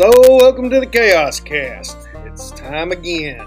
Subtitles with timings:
[0.00, 2.08] So, welcome to the Chaos Cast.
[2.24, 3.46] It's time again.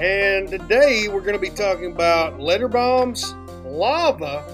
[0.00, 3.34] And today we're going to be talking about letter bombs,
[3.66, 4.46] lava,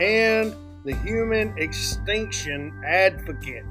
[0.00, 0.54] and
[0.84, 3.64] the human extinction advocate.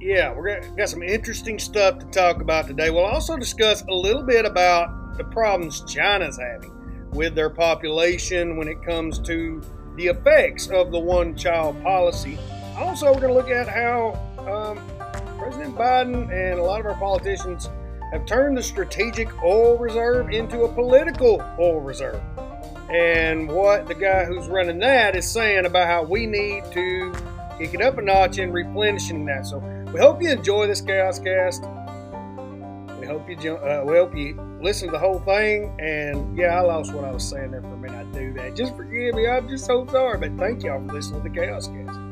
[0.00, 2.88] Yeah, we're got, some interesting stuff to talk about today.
[2.88, 8.68] We'll also discuss a little bit about the problems China's having with their population when
[8.68, 9.62] it comes to
[9.96, 12.38] the effects of the one child policy.
[12.78, 14.14] Also, we're going to look at how
[14.50, 14.80] um,
[15.40, 17.70] President Biden and a lot of our politicians
[18.12, 22.20] have turned the strategic oil reserve into a political oil reserve.
[22.90, 27.14] And what the guy who's running that is saying about how we need to
[27.58, 29.46] kick it up a notch in replenishing that.
[29.46, 29.58] So
[29.94, 31.62] we hope you enjoy this Chaos Cast.
[33.00, 35.74] We hope you uh, we hope you listen to the whole thing.
[35.80, 38.06] And yeah, I lost what I was saying there for a minute.
[38.08, 38.54] I do that.
[38.54, 39.26] Just forgive me.
[39.26, 40.18] I'm just so sorry.
[40.18, 42.09] But thank y'all for listening to the Chaos Cast.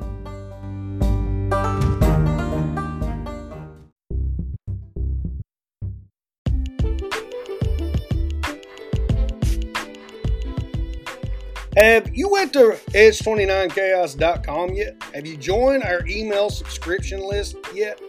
[11.79, 15.01] Have you went to edge29chaos.com yet?
[15.15, 18.01] Have you joined our email subscription list yet?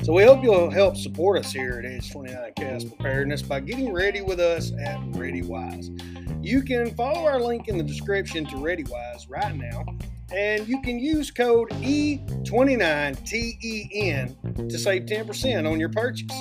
[0.04, 3.92] So we hope you'll help support us here at Edge 29 Chaos Preparedness by getting
[3.92, 6.31] ready with us at ReadyWise.
[6.42, 9.84] You can follow our link in the description to ReadyWise right now,
[10.34, 16.36] and you can use code E29TEN to save 10% on your purchase.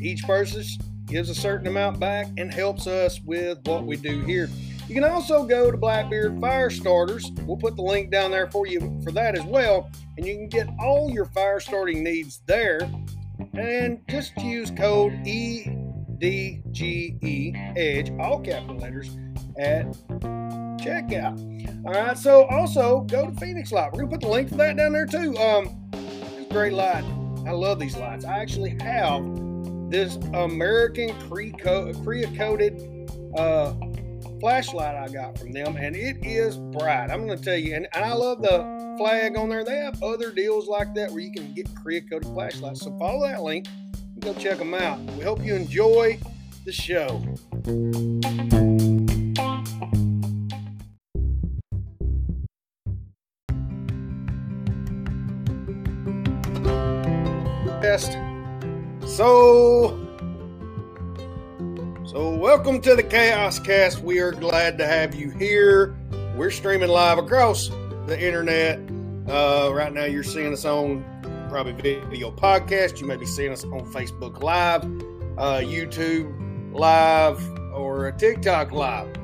[0.00, 4.50] Each purchase gives a certain amount back and helps us with what we do here.
[4.88, 7.30] You can also go to Blackbeard Fire Starters.
[7.46, 9.88] We'll put the link down there for you for that as well.
[10.16, 12.80] And you can get all your fire starting needs there.
[13.54, 15.68] And just use code E
[16.22, 19.18] D G E Edge, all capital letters,
[19.58, 19.86] at
[20.78, 21.36] checkout.
[21.84, 23.92] All right, so also go to Fenix Light.
[23.92, 25.36] We're gonna put the link for that down there too.
[25.36, 27.02] Um, it's great light.
[27.44, 28.24] I love these lights.
[28.24, 29.24] I actually have
[29.90, 33.74] this American Korea coated uh,
[34.38, 37.10] flashlight I got from them, and it is bright.
[37.10, 39.64] I'm gonna tell you, and, and I love the flag on there.
[39.64, 42.82] They have other deals like that where you can get Cerakoted flashlights.
[42.82, 43.66] So follow that link
[44.22, 45.00] go check them out.
[45.16, 46.20] We hope you enjoy
[46.64, 47.18] the show.
[57.80, 58.12] Best.
[59.04, 59.98] So,
[62.06, 64.02] so welcome to the Chaos Cast.
[64.02, 65.96] We are glad to have you here.
[66.36, 67.70] We're streaming live across
[68.06, 68.78] the internet.
[69.28, 71.04] Uh, right now, you're seeing us on
[71.52, 72.98] probably video podcast.
[72.98, 74.84] You may be seeing us on Facebook Live,
[75.36, 79.14] uh, YouTube Live, or TikTok Live.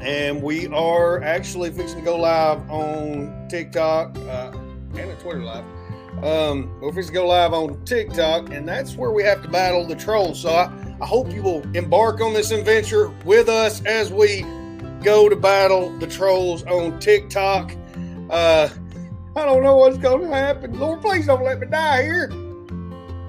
[0.00, 4.50] And we are actually fixing to go live on TikTok uh,
[4.94, 5.64] and a Twitter Live.
[6.24, 9.86] Um, we're fixing to go live on TikTok, and that's where we have to battle
[9.86, 10.40] the trolls.
[10.40, 14.42] So I, I hope you will embark on this adventure with us as we
[15.04, 17.70] go to battle the trolls on TikTok.
[18.28, 18.68] Uh,
[19.36, 20.78] I don't know what's going to happen.
[20.78, 22.30] Lord, please don't let me die here.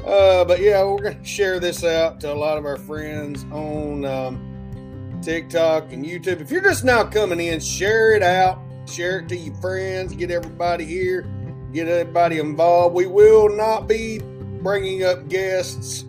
[0.05, 3.43] Uh, but yeah, we're going to share this out to a lot of our friends
[3.51, 6.41] on um, TikTok and YouTube.
[6.41, 8.59] If you're just now coming in, share it out.
[8.87, 10.15] Share it to your friends.
[10.15, 11.29] Get everybody here.
[11.73, 12.95] Get everybody involved.
[12.95, 14.19] We will not be
[14.63, 16.05] bringing up guests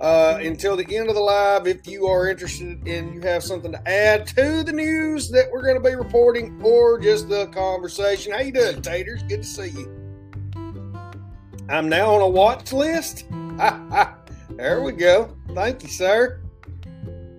[0.00, 1.66] uh, until the end of the live.
[1.66, 5.62] If you are interested and you have something to add to the news that we're
[5.62, 8.32] going to be reporting or just the conversation.
[8.32, 9.22] How you doing, Taters?
[9.24, 9.96] Good to see you.
[11.68, 13.26] I'm now on a watch list.
[14.56, 15.36] there we go.
[15.54, 16.40] Thank you, sir.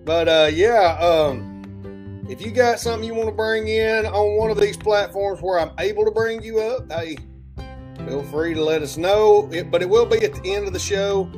[0.04, 4.50] But uh, yeah, um, if you got something you want to bring in on one
[4.50, 7.18] of these platforms where I'm able to bring you up, hey,
[8.06, 9.48] feel free to let us know.
[9.52, 11.30] It, but it will be at the end of the show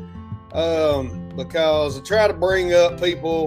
[0.55, 3.47] um, because I try to bring up people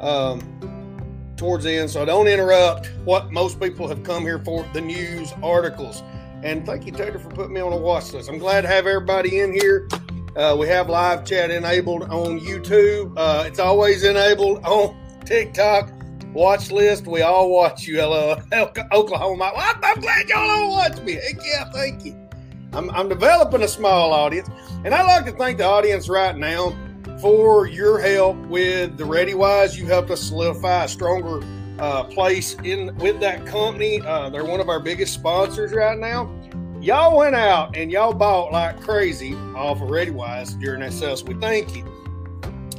[0.00, 4.64] um, towards the end so I don't interrupt what most people have come here for
[4.74, 6.02] the news articles.
[6.42, 8.28] And thank you, Taylor, for putting me on a watch list.
[8.28, 9.88] I'm glad to have everybody in here.
[10.36, 13.12] Uh, we have live chat enabled on YouTube.
[13.16, 15.90] Uh, it's always enabled on TikTok.
[16.32, 17.06] Watch list.
[17.06, 17.96] We all watch you.
[17.96, 18.36] Hello,
[18.92, 19.52] Oklahoma.
[19.56, 21.14] I'm glad y'all all watch me.
[21.14, 22.27] Heck yeah, thank you.
[22.72, 24.48] I'm, I'm developing a small audience,
[24.84, 26.76] and I'd like to thank the audience right now
[27.20, 29.76] for your help with the ReadyWise.
[29.76, 31.44] You helped us solidify a stronger
[31.78, 34.00] uh, place in with that company.
[34.02, 36.32] Uh, they're one of our biggest sponsors right now.
[36.80, 41.16] Y'all went out and y'all bought like crazy off of ReadyWise during that sale.
[41.16, 41.84] So we thank you.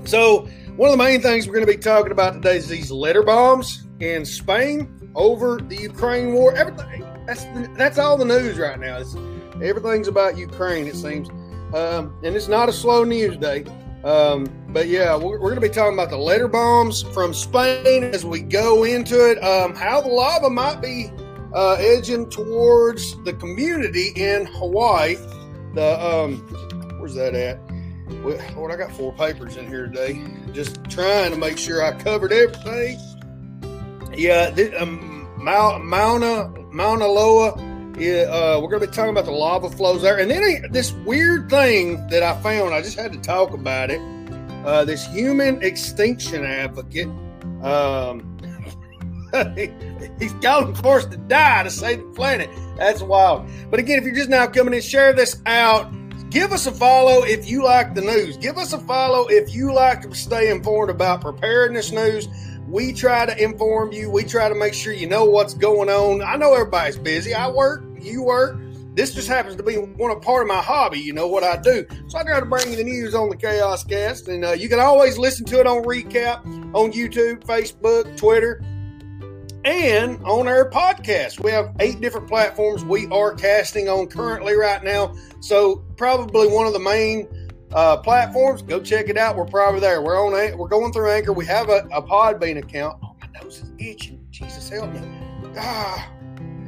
[0.05, 0.47] So
[0.77, 3.23] one of the main things we're going to be talking about today is these letter
[3.23, 6.55] bombs in Spain over the Ukraine war.
[6.55, 7.45] Everything that's
[7.77, 8.97] that's all the news right now.
[8.97, 9.15] It's,
[9.61, 11.29] everything's about Ukraine, it seems,
[11.73, 13.65] um, and it's not a slow news day.
[14.03, 18.03] Um, but yeah, we're, we're going to be talking about the letter bombs from Spain
[18.05, 19.43] as we go into it.
[19.43, 21.11] Um, how the lava might be
[21.53, 25.15] uh, edging towards the community in Hawaii.
[25.73, 26.37] The um,
[26.99, 27.59] where's that at?
[28.55, 30.23] Lord, I got four papers in here today.
[30.51, 32.97] Just trying to make sure I covered everything.
[34.13, 37.68] Yeah, this, um, Mauna Mauna Loa.
[37.99, 41.49] Uh, we're going to be talking about the lava flows there, and then this weird
[41.49, 42.73] thing that I found.
[42.73, 43.99] I just had to talk about it.
[44.65, 47.07] Uh, this human extinction advocate.
[47.61, 48.37] Um,
[50.19, 52.49] he's calling for us to die to save the planet.
[52.77, 53.47] That's wild.
[53.69, 55.91] But again, if you're just now coming in, share this out.
[56.29, 58.37] Give us a follow if you like the news.
[58.37, 62.27] Give us a follow if you like to stay informed about preparedness news.
[62.67, 64.11] We try to inform you.
[64.11, 66.21] We try to make sure you know what's going on.
[66.21, 67.33] I know everybody's busy.
[67.33, 68.59] I work, you work.
[68.95, 70.99] This just happens to be one of part of my hobby.
[70.99, 73.37] You know what I do, so I try to bring you the news on the
[73.37, 78.17] Chaos Cast, and uh, you can always listen to it on recap on YouTube, Facebook,
[78.17, 78.61] Twitter
[79.65, 81.43] and on our podcast.
[81.43, 85.15] We have eight different platforms we are casting on currently right now.
[85.41, 87.27] So probably one of the main
[87.73, 88.61] uh, platforms.
[88.61, 89.35] Go check it out.
[89.35, 90.01] We're probably there.
[90.01, 90.57] We're on.
[90.57, 91.33] We're going through Anchor.
[91.33, 92.99] We have a, a Podbean account.
[93.03, 94.25] Oh, my nose is itching.
[94.31, 95.01] Jesus help me.
[95.57, 96.09] Ah,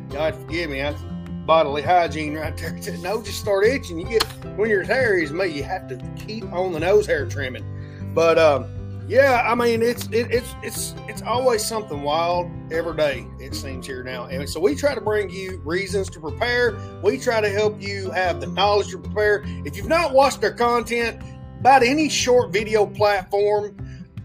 [0.09, 0.81] God forgive me.
[0.81, 1.01] That's
[1.45, 2.71] bodily hygiene right there.
[2.81, 3.99] The nose just start itching.
[3.99, 4.23] You get
[4.57, 7.65] when you're as hairy me, you have to keep on the nose hair trimming.
[8.13, 8.65] But um,
[9.07, 13.27] yeah, I mean it's it, it's it's it's always something wild every day.
[13.39, 16.77] It seems here now, and so we try to bring you reasons to prepare.
[17.03, 19.43] We try to help you have the knowledge to prepare.
[19.65, 21.21] If you've not watched our content,
[21.59, 23.75] about any short video platform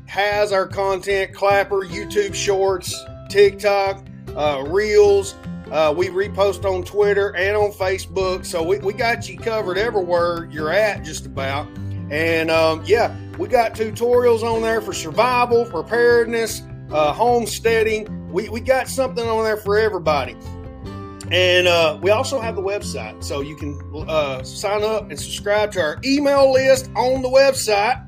[0.07, 1.35] has our content.
[1.35, 5.35] Clapper, YouTube Shorts, TikTok, uh, Reels.
[5.71, 10.49] Uh, we repost on Twitter and on Facebook, so we, we got you covered everywhere
[10.51, 11.67] you're at, just about.
[12.11, 18.31] And um, yeah, we got tutorials on there for survival, preparedness, uh, homesteading.
[18.31, 20.37] We, we got something on there for everybody.
[21.33, 23.25] And uh, we also have the website.
[23.25, 28.07] So you can uh, sign up and subscribe to our email list on the website.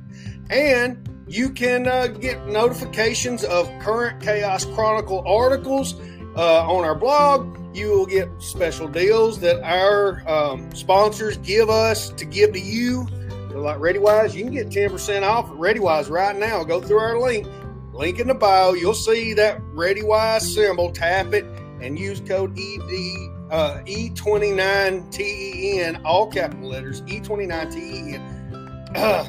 [0.50, 5.94] And you can uh, get notifications of current Chaos Chronicle articles
[6.38, 7.76] uh, on our blog.
[7.76, 13.06] You will get special deals that our um, sponsors give us to give to you
[13.58, 16.62] like ReadyWise, you can get 10% off at ReadyWise right now.
[16.64, 17.48] Go through our link,
[17.92, 18.72] link in the bio.
[18.72, 20.92] You'll see that ReadyWise symbol.
[20.92, 21.44] Tap it
[21.80, 22.92] and use code ED,
[23.50, 28.96] uh, E29TEN, all capital letters, E29TEN.
[28.96, 29.28] Uh,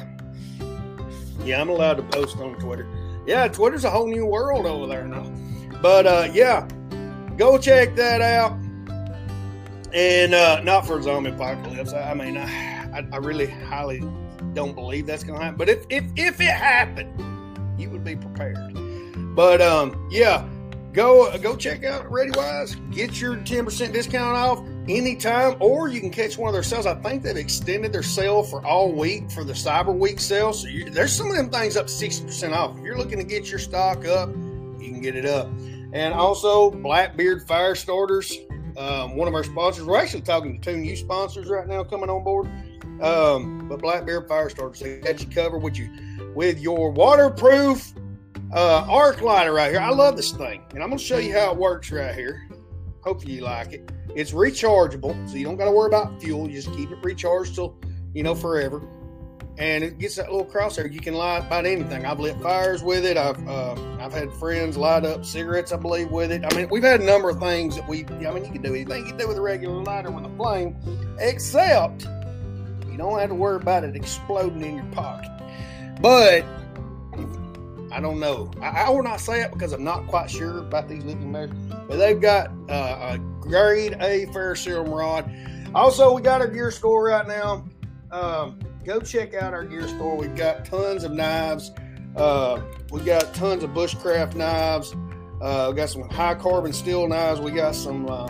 [1.44, 2.86] yeah, I'm allowed to post on Twitter.
[3.26, 5.30] Yeah, Twitter's a whole new world over there now.
[5.82, 6.68] But uh, yeah,
[7.40, 8.52] go check that out.
[9.92, 11.92] And uh, not for zombie apocalypse.
[11.92, 14.00] I, I mean, I, I, really highly
[14.52, 15.58] don't believe that's going to happen.
[15.58, 17.10] But if, if if it happened,
[17.80, 18.56] you would be prepared.
[19.34, 20.46] But um, yeah,
[20.92, 22.94] go go check out ReadyWise.
[22.94, 26.86] Get your ten percent discount off anytime, or you can catch one of their sales.
[26.86, 30.52] I think they've extended their sale for all week for the Cyber Week sale.
[30.52, 32.78] So you, there's some of them things up sixty percent off.
[32.78, 35.50] If you're looking to get your stock up, you can get it up.
[35.92, 38.36] And also Blackbeard Fire Starters
[38.76, 39.84] um, one of our sponsors.
[39.84, 42.50] We're actually talking to two new sponsors right now coming on board.
[43.02, 45.90] Um, but Blackbeard Fire Starters, they got you covered with you
[46.34, 47.92] with your waterproof
[48.54, 49.80] uh, arc lighter right here.
[49.80, 52.48] I love this thing, and I'm going to show you how it works right here.
[53.02, 53.90] Hopefully you like it.
[54.14, 56.48] It's rechargeable, so you don't got to worry about fuel.
[56.48, 57.78] You just keep it recharged till
[58.12, 58.82] you know forever
[59.60, 60.90] and it gets that little crosshair.
[60.90, 62.06] You can light about anything.
[62.06, 63.18] I've lit fires with it.
[63.18, 66.42] I've uh, I've had friends light up cigarettes, I believe, with it.
[66.50, 68.06] I mean, we've had a number of things that we.
[68.06, 70.36] I mean, you can do anything you can do with a regular lighter with a
[70.36, 70.76] flame,
[71.18, 72.04] except
[72.90, 75.30] you don't have to worry about it exploding in your pocket.
[76.00, 76.42] But
[77.92, 78.50] I don't know.
[78.62, 81.60] I, I will not say it because I'm not quite sure about these lithium batteries.
[81.86, 85.30] But they've got uh, a grade A ferrocerium rod.
[85.74, 87.68] Also, we got our gear store right now.
[88.10, 90.16] Um, go check out our gear store.
[90.16, 91.72] We've got tons of knives.
[92.16, 92.60] Uh,
[92.90, 94.94] we got tons of bushcraft knives.
[95.40, 97.40] Uh, we got some high carbon steel knives.
[97.40, 98.26] We got some uh,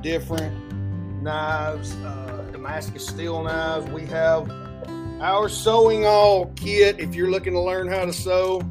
[0.00, 3.88] different knives, uh, Damascus steel knives.
[3.90, 4.50] We have
[5.20, 6.98] our sewing awl kit.
[6.98, 8.62] If you're looking to learn how to sew,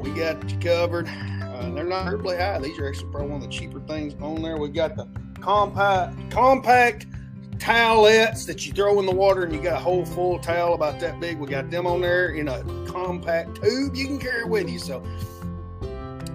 [0.00, 1.08] we got you covered.
[1.08, 2.58] Uh, they're not terribly high.
[2.58, 4.56] These are actually probably one of the cheaper things on there.
[4.58, 5.08] We got the
[5.40, 7.06] compact compact
[7.58, 11.00] towelettes that you throw in the water and you got a whole full towel about
[11.00, 11.38] that big.
[11.38, 14.78] We got them on there in a compact tube you can carry with you.
[14.78, 15.02] So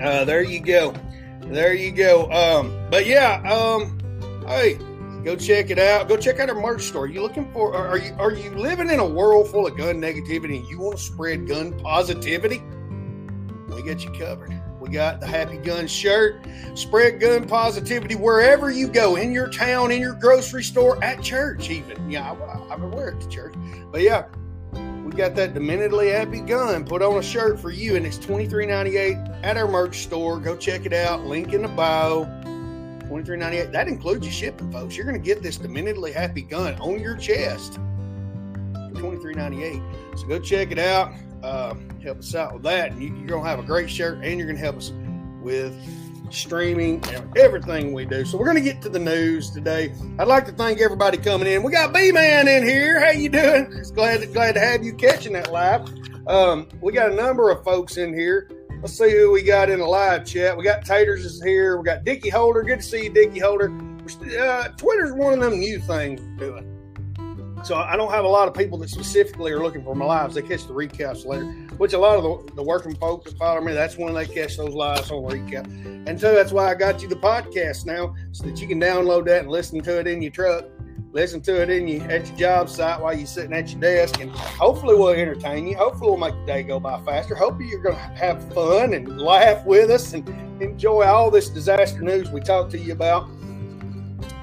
[0.01, 0.93] uh, there you go.
[1.41, 2.31] There you go.
[2.31, 3.99] Um, but yeah, um,
[4.47, 4.75] hey,
[5.23, 6.07] go check it out.
[6.07, 7.07] Go check out our merch store.
[7.07, 7.75] You looking for?
[7.75, 10.97] Are you are you living in a world full of gun negativity and you want
[10.97, 12.61] to spread gun positivity?
[13.69, 14.62] We got you covered.
[14.83, 16.45] We got the Happy Gun shirt.
[16.75, 21.69] Spread gun positivity wherever you go in your town, in your grocery store, at church,
[21.69, 22.11] even.
[22.11, 22.29] Yeah,
[22.69, 23.53] I, wear it to church.
[23.93, 24.25] But yeah,
[24.73, 28.45] we got that Dementedly Happy Gun put on a shirt for you, and it's twenty
[28.45, 30.37] three ninety eight at our merch store.
[30.37, 31.23] Go check it out.
[31.23, 32.25] Link in the bio.
[33.07, 33.71] Twenty three ninety eight.
[33.71, 34.97] That includes your shipping, folks.
[34.97, 37.75] You're going to get this Dementedly Happy Gun on your chest
[38.73, 39.81] for twenty three ninety eight.
[40.17, 41.13] So go check it out
[41.43, 42.91] uh, help us out with that.
[42.91, 44.91] And you, are going to have a great shirt and you're going to help us
[45.41, 45.75] with
[46.31, 48.25] streaming and everything we do.
[48.25, 49.93] So we're going to get to the news today.
[50.17, 51.61] I'd like to thank everybody coming in.
[51.61, 52.99] We got B Man in here.
[52.99, 53.67] How you doing?
[53.73, 55.87] It's glad to, glad to have you catching that live.
[56.27, 58.49] Um, we got a number of folks in here.
[58.81, 60.57] Let's see who we got in the live chat.
[60.57, 61.77] We got Taters is here.
[61.77, 62.63] We got Dickie Holder.
[62.63, 63.71] Good to see you, Dickie Holder.
[64.37, 66.72] Uh, Twitter's one of them new things we're doing.
[67.63, 70.35] So I don't have a lot of people that specifically are looking for my lives.
[70.35, 71.45] They catch the recaps later,
[71.77, 74.57] which a lot of the, the working folks that follow me, that's when they catch
[74.57, 75.65] those lives on recap.
[76.05, 79.25] And so that's why I got you the podcast now, so that you can download
[79.27, 80.65] that and listen to it in your truck,
[81.13, 84.19] listen to it in your at your job site while you're sitting at your desk,
[84.19, 85.77] and hopefully we'll entertain you.
[85.77, 87.33] Hopefully we'll make the day go by faster.
[87.33, 90.27] Hopefully you're going to have fun and laugh with us and
[90.61, 93.29] enjoy all this disaster news we talked to you about.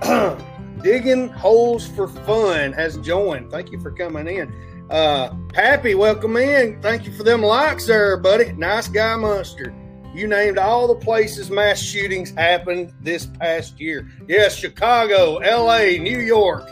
[0.82, 3.50] Digging Holes for Fun has joined.
[3.50, 4.52] Thank you for coming in.
[4.88, 6.80] Uh, Happy, welcome in.
[6.80, 8.52] Thank you for them likes there, buddy.
[8.52, 9.74] Nice guy, Monster.
[10.14, 14.10] You named all the places mass shootings happened this past year.
[14.26, 16.68] Yes, Chicago, L.A., New York.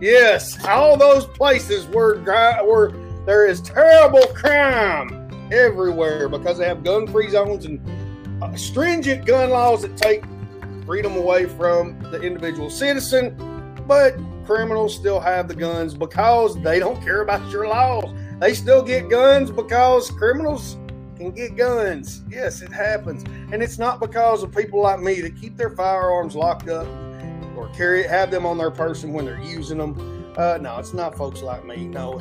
[0.00, 2.90] Yes, all those places where, where
[3.24, 7.80] there is terrible crime everywhere because they have gun-free zones and
[8.42, 10.24] uh, stringent gun laws that take
[10.84, 13.51] freedom away from the individual citizen
[13.86, 18.10] but criminals still have the guns because they don't care about your laws.
[18.40, 20.76] They still get guns because criminals
[21.16, 22.22] can get guns.
[22.28, 23.24] Yes, it happens.
[23.52, 26.86] And it's not because of people like me that keep their firearms locked up
[27.56, 30.34] or carry have them on their person when they're using them.
[30.36, 31.86] Uh, no, it's not folks like me.
[31.86, 32.20] No,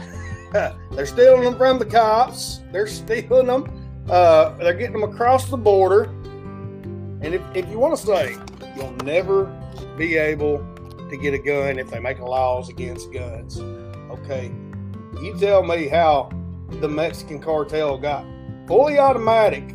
[0.91, 2.61] they're stealing them from the cops.
[2.71, 4.05] They're stealing them.
[4.09, 6.03] Uh, they're getting them across the border.
[7.23, 8.35] And if, if you want to say
[8.75, 9.45] you'll never
[9.97, 10.59] be able
[11.11, 13.59] to get a gun if they make laws against guns.
[13.59, 14.51] Okay,
[15.21, 16.31] you tell me how
[16.79, 18.25] the Mexican cartel got
[18.67, 19.69] fully automatic,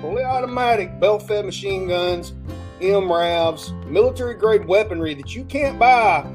[0.00, 2.32] fully automatic belt-fed machine guns,
[2.80, 6.26] MRAVs, military-grade weaponry that you can't buy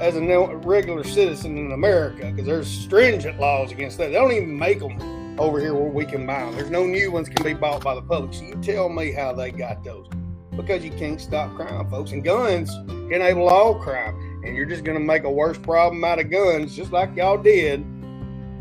[0.00, 0.20] as a
[0.64, 4.08] regular citizen in America because there's stringent laws against that.
[4.08, 6.56] They don't even make them over here where we can buy them.
[6.56, 8.32] There's no new ones can be bought by the public.
[8.32, 10.08] So you tell me how they got those
[10.56, 12.12] because you can't stop crime, folks.
[12.12, 12.74] And guns
[13.10, 14.14] enable all crime.
[14.44, 17.36] And you're just going to make a worse problem out of guns, just like y'all
[17.36, 17.84] did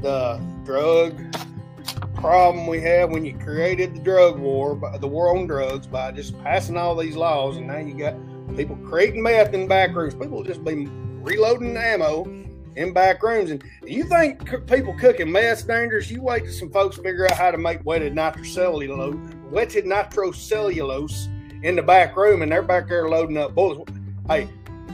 [0.01, 1.17] the drug
[2.15, 6.37] problem we had when you created the drug war, the war on drugs, by just
[6.43, 7.57] passing all these laws.
[7.57, 8.15] And now you got
[8.55, 10.15] people creating meth in back rooms.
[10.15, 10.87] People just be
[11.21, 12.25] reloading ammo
[12.75, 13.51] in back rooms.
[13.51, 16.11] And you think people cooking meth dangerous?
[16.11, 21.27] You wait till some folks figure out how to make wetted nitrocellulose, wetted nitrocellulose
[21.63, 23.91] in the back room and they're back there loading up bullets.
[24.27, 24.49] Hey,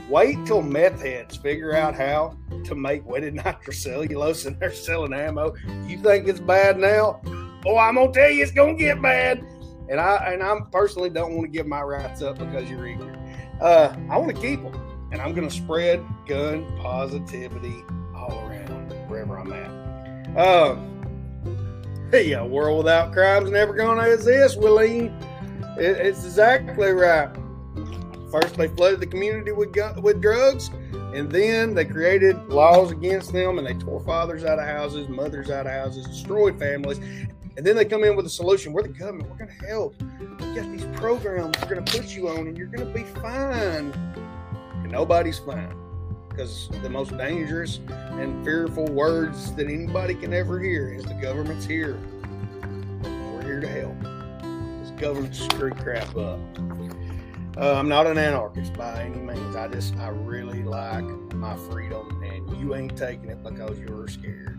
[0.08, 5.54] wait till meth heads figure out how to make wetted nitrocellulose and they're selling ammo.
[5.86, 7.20] You think it's bad now?
[7.64, 9.44] Oh, I'm gonna tell you it's gonna get bad.
[9.88, 13.18] And I and I personally don't want to give my rights up because you're ignorant.
[13.60, 14.74] Uh, I want to keep them,
[15.12, 20.36] and I'm gonna spread gun positivity all around wherever I'm at.
[20.36, 25.12] Um, hey, a world without crime's never gonna exist, Willie.
[25.78, 27.30] It, it's exactly right.
[28.30, 30.70] First, they flooded the community with gun, with drugs,
[31.14, 35.50] and then they created laws against them, and they tore fathers out of houses, mothers
[35.50, 36.98] out of houses, destroyed families.
[37.56, 38.72] And then they come in with a solution.
[38.72, 39.30] We're the government.
[39.30, 39.94] We're going to help.
[40.40, 43.04] We got these programs we're going to put you on, and you're going to be
[43.20, 43.92] fine.
[44.82, 45.74] And nobody's fine.
[46.36, 51.64] because the most dangerous and fearful words that anybody can ever hear is the government's
[51.64, 51.98] here.
[53.02, 54.15] We're here to help.
[54.96, 56.38] Government screw crap up.
[57.58, 59.56] Uh, I'm not an anarchist by any means.
[59.56, 64.58] I just, I really like my freedom, and you ain't taking it because you're scared.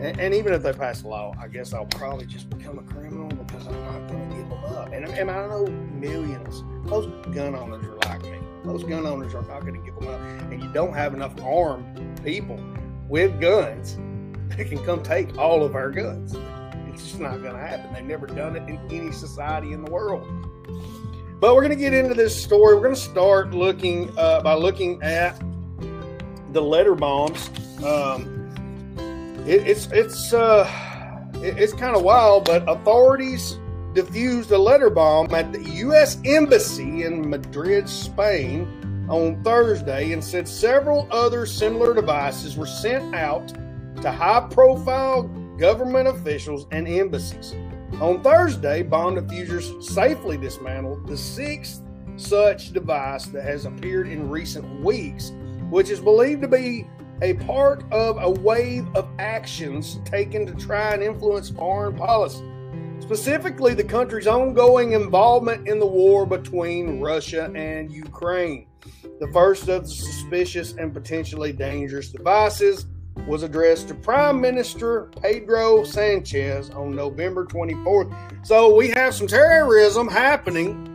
[0.00, 2.82] And, and, even if they pass a law, I guess I'll probably just become a
[2.82, 4.92] criminal because I'm not going to give them up.
[4.92, 8.38] And, and I know millions, most gun owners are like me.
[8.64, 10.20] Most gun owners are not going to give them up.
[10.50, 12.58] And you don't have enough armed people
[13.08, 13.96] with guns
[14.56, 16.34] that can come take all of our guns.
[16.94, 17.92] It's just not going to happen.
[17.92, 20.24] They've never done it in any society in the world.
[21.40, 22.76] But we're going to get into this story.
[22.76, 25.42] We're going to start looking uh, by looking at
[26.52, 27.50] the letter bombs.
[27.84, 28.30] Um,
[29.44, 30.70] it, it's it's uh,
[31.34, 33.58] it, it's kind of wild, but authorities
[33.92, 36.18] defused a letter bomb at the U.S.
[36.24, 43.48] Embassy in Madrid, Spain, on Thursday, and said several other similar devices were sent out
[44.00, 47.54] to high-profile government officials and embassies.
[48.00, 51.82] On Thursday, bomb diffusers safely dismantled the sixth
[52.16, 55.32] such device that has appeared in recent weeks,
[55.70, 56.86] which is believed to be
[57.22, 62.44] a part of a wave of actions taken to try and influence foreign policy,
[63.00, 68.66] specifically the country's ongoing involvement in the war between Russia and Ukraine.
[69.20, 72.86] The first of the suspicious and potentially dangerous devices
[73.26, 78.46] was addressed to Prime Minister Pedro Sanchez on November 24th.
[78.46, 80.90] So we have some terrorism happening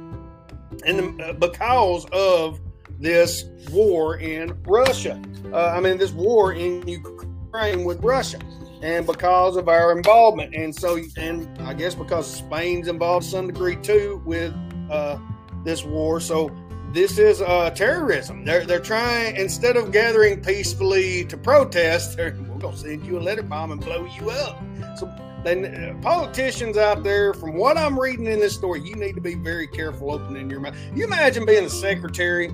[0.85, 2.59] and uh, because of
[2.99, 5.21] this war in Russia.
[5.51, 8.39] Uh, I mean, this war in Ukraine with Russia,
[8.81, 13.47] and because of our involvement, and so, and I guess because Spain's involved to some
[13.47, 14.53] degree too with
[14.89, 15.17] uh,
[15.63, 16.19] this war.
[16.19, 16.49] So
[16.91, 18.43] this is uh, terrorism.
[18.45, 23.43] They're they're trying instead of gathering peacefully to protest, we're gonna send you a letter
[23.43, 24.61] bomb and blow you up.
[24.97, 25.11] So
[25.43, 29.21] then uh, politicians out there, from what I'm reading in this story, you need to
[29.21, 30.75] be very careful opening your mouth.
[30.93, 32.53] You imagine being the secretary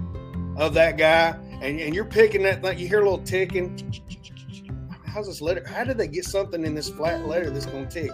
[0.57, 2.77] of that guy, and, and you're picking that thing.
[2.77, 3.75] You hear a little ticking
[5.15, 5.63] how's this letter?
[5.65, 8.11] How did they get something in this flat letter that's going to tick?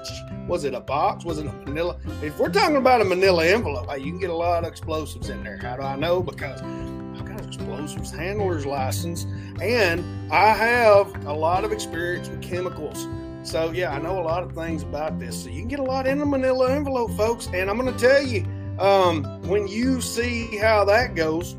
[0.47, 1.25] Was it a box?
[1.25, 1.97] Was it a manila?
[2.21, 5.43] If we're talking about a manila envelope, you can get a lot of explosives in
[5.43, 5.57] there.
[5.57, 6.21] How do I know?
[6.21, 9.25] Because I've got an explosives handler's license
[9.59, 13.07] and I have a lot of experience with chemicals.
[13.41, 15.43] So, yeah, I know a lot of things about this.
[15.43, 17.47] So, you can get a lot in a manila envelope, folks.
[17.51, 18.45] And I'm going to tell you,
[18.77, 21.55] um, when you see how that goes,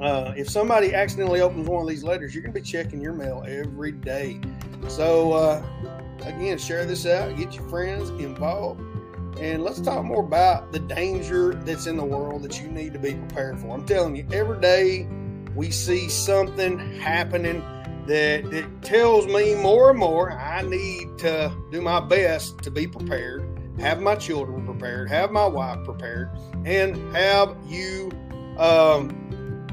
[0.00, 3.12] uh, if somebody accidentally opens one of these letters, you're going to be checking your
[3.12, 4.40] mail every day.
[4.88, 5.62] So, uh,
[6.22, 8.80] again, share this out, get your friends involved,
[9.38, 12.98] and let's talk more about the danger that's in the world that you need to
[12.98, 13.74] be prepared for.
[13.74, 15.06] I'm telling you, every day
[15.54, 17.60] we see something happening
[18.06, 22.86] that, that tells me more and more I need to do my best to be
[22.86, 23.46] prepared,
[23.78, 26.30] have my children prepared, have my wife prepared,
[26.64, 28.10] and have you.
[28.58, 29.19] Um,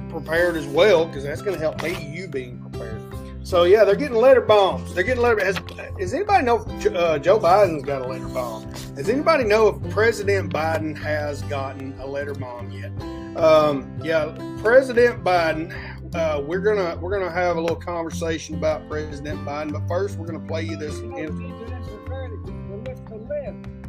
[0.09, 3.01] prepared as well because that's going to help me you being prepared.
[3.47, 4.93] So yeah, they're getting letter bombs.
[4.93, 5.43] They're getting letter.
[5.45, 5.57] Has,
[5.97, 8.69] does anybody know if uh, Joe Biden's got a letter bomb?
[8.93, 12.91] Does anybody know if President Biden has gotten a letter bomb yet?
[13.37, 15.73] Um, yeah, President Biden.
[16.13, 20.27] Uh, we're gonna we're gonna have a little conversation about President Biden, but first we're
[20.27, 20.99] gonna play you this.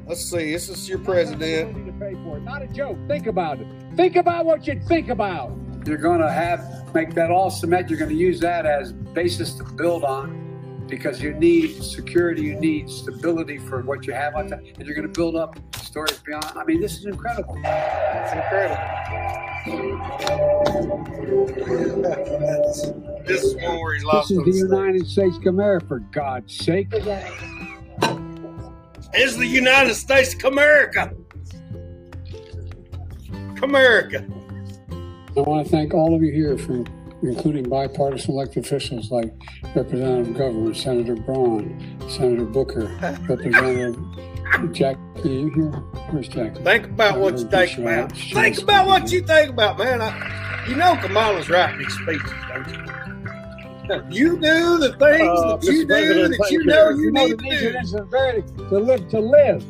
[0.07, 0.53] Let's see.
[0.53, 1.99] This is your president.
[2.45, 2.97] Not a joke.
[3.09, 3.67] Think about it.
[3.97, 5.51] Think about what you think about.
[5.89, 7.89] You're going to have make that all cement.
[7.89, 12.61] You're going to use that as basis to build on because you need security, you
[12.61, 16.19] need stability for what you have on top, and you're going to build up stories
[16.19, 16.45] beyond.
[16.45, 17.59] I mean, this is incredible.
[17.65, 18.77] It's incredible.
[23.27, 24.29] this is where he's lost.
[24.29, 26.93] This is the United States of America, for God's sake.
[29.15, 31.15] Is the United States of America.
[33.63, 34.27] America.
[35.37, 36.85] I want to thank all of you here, for,
[37.23, 39.33] including bipartisan elected officials like
[39.75, 42.87] Representative Governor, Senator Braun, Senator Booker,
[43.29, 43.97] Representative
[44.73, 44.97] Jack.
[45.25, 45.71] Are you here?
[46.11, 46.57] Where's Jack?
[46.59, 48.13] Think about what you think about.
[48.13, 50.01] Think about what you think about, man.
[50.01, 52.89] I, you know Kamala's writing these speeches, don't you?
[54.11, 57.39] You do the things uh, that you do that you know you, you know need
[57.39, 58.69] to do.
[58.69, 59.65] To live, to live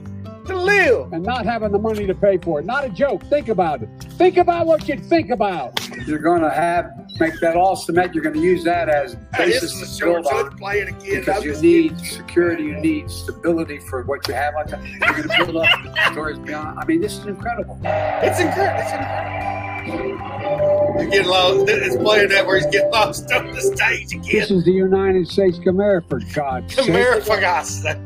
[0.49, 1.13] to live.
[1.13, 2.67] And not having the money to pay for it.
[2.67, 3.23] Not a joke.
[3.25, 3.89] Think about it.
[4.13, 5.79] Think about what you think about.
[6.07, 8.15] You're going to have, make that all cement.
[8.15, 10.57] You're going to use that as basis to build on.
[10.59, 11.21] Play it again.
[11.21, 14.55] Because you need security, you need stability for what you have.
[14.57, 15.69] On You're going to build up
[16.13, 16.79] stories beyond.
[16.79, 17.79] I mean, this is incredible.
[17.85, 18.83] It's incredible.
[18.83, 19.59] It's incredible.
[19.89, 21.69] He's getting lost.
[21.69, 24.41] It's playing that where he's getting lost on the stage again.
[24.41, 26.87] This is the United States Camaro, for God's sake.
[26.87, 27.97] Camaro, for God's sake.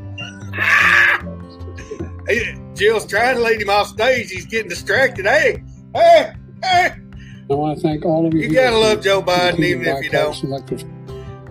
[2.27, 4.31] Hey, Jill's trying to lead him off stage.
[4.31, 5.27] He's getting distracted.
[5.27, 5.63] Hey,
[5.95, 6.33] hey,
[6.63, 6.91] hey.
[7.51, 8.43] I want to thank all of you.
[8.43, 10.41] You gotta love Joe Biden, even if you don't.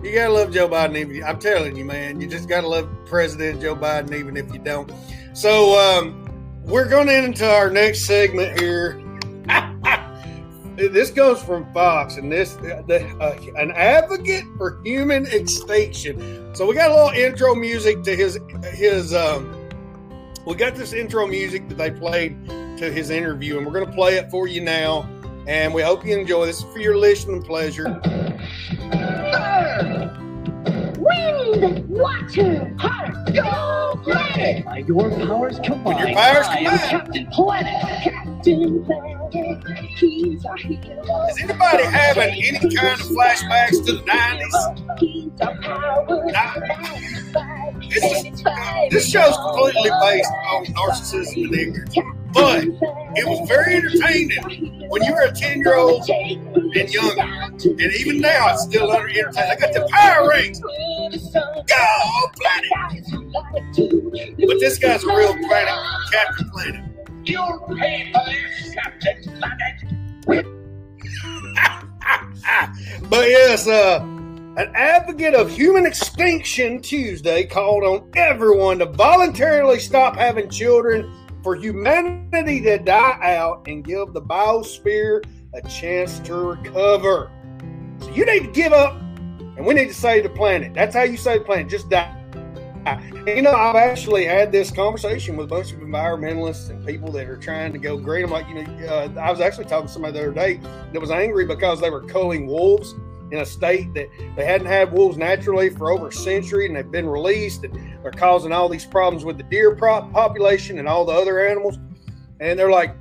[0.02, 2.20] You gotta love Joe Biden, even I'm telling you, man.
[2.20, 4.90] You just gotta love President Joe Biden, even if you don't.
[5.34, 6.24] So um,
[6.64, 9.00] we're going into our next segment here.
[10.76, 16.54] this goes from Fox, and this the, uh, an advocate for human extinction.
[16.54, 18.40] So we got a little intro music to his
[18.72, 19.12] his.
[19.12, 19.61] Um,
[20.46, 22.46] we got this intro music that they played
[22.78, 25.08] to his interview, and we're going to play it for you now.
[25.46, 28.00] And we hope you enjoy this for your listening pleasure.
[30.98, 34.64] Wind, water, heart, go planet!
[34.64, 38.02] By your powers combined, your powers I am Captain Planet.
[38.02, 41.26] Captain Planet, he's our hero.
[41.28, 44.98] Is anybody having any kind of flashbacks to the 90s?
[44.98, 46.30] He's our power.
[46.30, 47.21] Nah.
[47.92, 48.42] This, is,
[48.90, 51.94] this show's completely based on narcissism and ignorance.
[52.32, 57.20] But it was very entertaining when you were a 10 year old and younger.
[57.20, 59.36] And even now, it's still entertaining.
[59.36, 60.58] I got the power rings.
[60.60, 60.70] Go,
[62.40, 62.70] planet!
[64.46, 65.74] But this guy's a real planet,
[66.10, 66.84] Captain Planet.
[67.24, 69.84] You'll pay for this, Captain Planet.
[73.10, 74.00] but yes, uh,
[74.56, 81.10] an advocate of human extinction Tuesday called on everyone to voluntarily stop having children
[81.42, 85.22] for humanity to die out and give the biosphere
[85.54, 87.30] a chance to recover.
[88.00, 88.94] So you need to give up
[89.56, 90.74] and we need to save the planet.
[90.74, 91.70] That's how you save the planet.
[91.70, 92.18] Just die.
[93.26, 97.26] You know, I've actually had this conversation with a bunch of environmentalists and people that
[97.26, 98.24] are trying to go green.
[98.24, 100.60] I'm like, you know, uh, I was actually talking to somebody the other day
[100.92, 102.94] that was angry because they were culling wolves
[103.32, 106.90] in a state that they hadn't had wolves naturally for over a century and they've
[106.90, 111.12] been released and they're causing all these problems with the deer population and all the
[111.12, 111.78] other animals.
[112.40, 112.94] And they're like,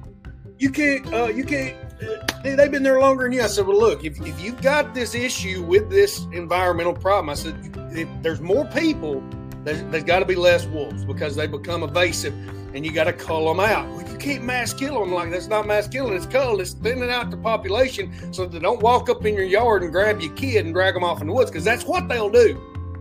[0.57, 3.41] you can't, uh, you can't, uh, they've been there longer than you.
[3.41, 7.33] I said, well, look, if, if you've got this issue with this environmental problem, I
[7.33, 9.21] said, there's more people
[9.63, 12.33] there's, there's got to be less wolves because they become evasive
[12.73, 13.87] and you got to cull them out.
[13.89, 16.13] Well, you can't mass kill them like that's not mass killing.
[16.13, 16.59] It's cull.
[16.59, 20.21] It's thinning out the population so they don't walk up in your yard and grab
[20.21, 22.59] your kid and drag them off in the woods because that's what they'll do.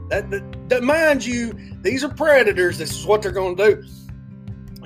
[0.08, 2.78] That, that, that mind you, these are predators.
[2.78, 3.84] This is what they're going to do.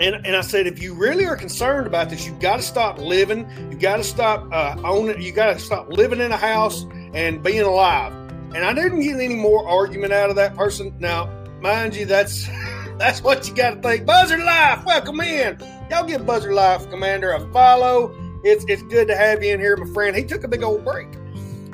[0.00, 2.98] And, and I said, if you really are concerned about this, you've got to stop
[2.98, 3.48] living.
[3.70, 5.22] You've got to stop uh, owning.
[5.22, 8.12] You got to stop living in a house and being alive.
[8.54, 10.94] And I didn't get any more argument out of that person.
[10.98, 11.26] Now,
[11.60, 12.46] mind you, that's
[12.98, 14.06] that's what you got to think.
[14.06, 15.58] Buzzard Life, welcome in.
[15.90, 18.14] Y'all give Buzzard Life Commander a follow.
[18.44, 20.14] It's it's good to have you in here, my friend.
[20.14, 21.08] He took a big old break,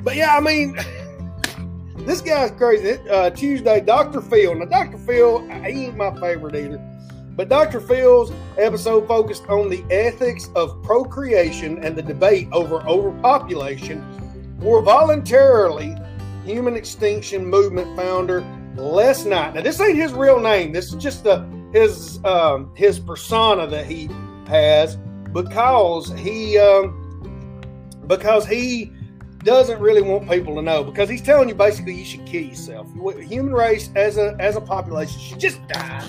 [0.03, 0.77] but yeah, I mean,
[1.97, 2.97] this guy's crazy.
[3.09, 4.21] Uh, Tuesday, Dr.
[4.21, 4.55] Phil.
[4.55, 4.97] Now, Dr.
[4.97, 6.79] Phil, he ain't my favorite either.
[7.35, 7.79] But Dr.
[7.81, 14.03] Phil's episode focused on the ethics of procreation and the debate over overpopulation.
[14.59, 15.95] More voluntarily,
[16.45, 18.41] human extinction movement founder
[18.75, 19.55] Les Knight.
[19.55, 20.71] Now, this ain't his real name.
[20.71, 24.09] This is just the his um, his persona that he
[24.47, 24.97] has
[25.33, 28.91] because he um, because he
[29.43, 32.87] doesn't really want people to know because he's telling you basically you should kill yourself.
[33.21, 36.07] Human race as a as a population should just die.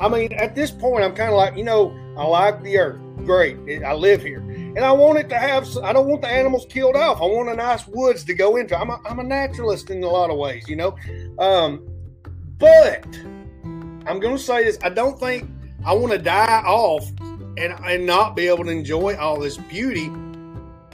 [0.00, 3.00] I mean, at this point, I'm kind of like you know I like the earth.
[3.24, 5.68] Great, I live here, and I want it to have.
[5.78, 7.20] I don't want the animals killed off.
[7.20, 8.76] I want a nice woods to go into.
[8.76, 10.96] I'm a, I'm a naturalist in a lot of ways, you know.
[11.38, 11.86] Um,
[12.62, 13.04] but
[14.06, 15.50] I'm going to say this: I don't think
[15.84, 17.04] I want to die off
[17.58, 20.08] and and not be able to enjoy all this beauty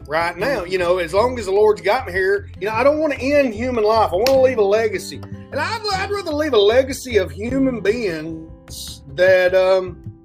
[0.06, 0.64] right now.
[0.64, 3.12] You know, as long as the Lord's got me here, you know, I don't want
[3.12, 4.12] to end human life.
[4.12, 7.82] I want to leave a legacy, and I'd, I'd rather leave a legacy of human
[7.82, 10.24] beings that um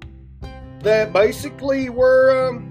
[0.80, 2.70] that basically were um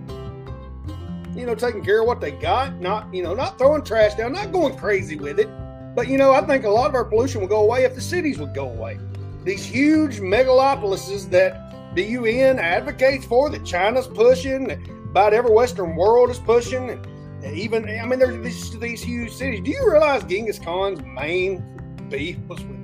[1.35, 4.33] you know taking care of what they got, not you know not throwing trash down,
[4.33, 5.47] not going crazy with it.
[5.95, 8.01] But you know, I think a lot of our pollution would go away if the
[8.01, 8.99] cities would go away.
[9.43, 14.79] These huge megalopolises that the UN advocates for, that China's pushing, that
[15.11, 19.61] about every Western world is pushing, and even I mean, there's these, these huge cities.
[19.61, 21.63] Do you realize Genghis Khan's main
[22.09, 22.83] beef was with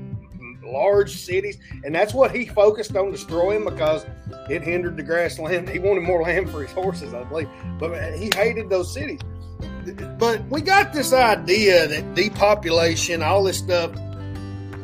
[0.63, 4.05] large cities, and that's what he focused on destroying because
[4.49, 5.67] it hindered the grassland.
[5.79, 9.21] He wanted more land for his horses, I believe, but he hated those cities
[10.17, 13.91] but we got this idea that depopulation, all this stuff,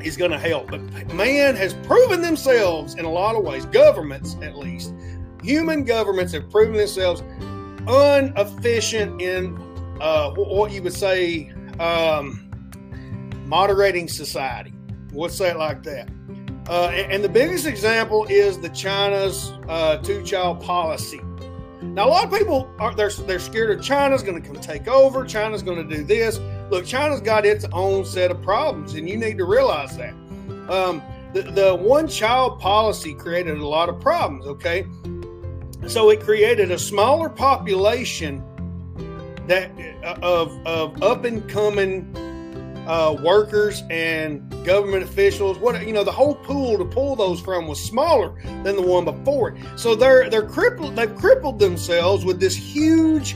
[0.04, 0.70] is going to help.
[0.70, 4.94] But man has proven themselves in a lot of ways, governments at least,
[5.44, 7.22] human governments have proven themselves
[7.88, 9.58] inefficient in
[10.02, 12.50] uh, what you would say um,
[13.46, 14.74] moderating society.
[15.12, 16.10] Let's say it like that.
[16.68, 21.22] Uh, and, and, the biggest example is the China's uh, two-child policy.
[21.93, 24.88] Now, a lot of people are they're they're scared of China's going to come take
[24.88, 25.24] over.
[25.26, 26.39] China's going to do this.
[26.69, 30.13] Look, China's got its own set of problems, and you need to realize that.
[30.69, 31.02] Um,
[31.34, 34.45] the, the one-child policy created a lot of problems.
[34.48, 34.88] Okay,
[35.88, 38.43] so it created a smaller population
[39.48, 39.71] that
[40.04, 42.15] uh, of of up and coming
[42.88, 45.58] uh, workers and government officials.
[45.60, 49.06] What you know, the whole pool to pull those from was smaller than the one
[49.06, 49.80] before it.
[49.80, 50.95] So they're they're crippled.
[50.95, 53.36] They've crippled themselves with this huge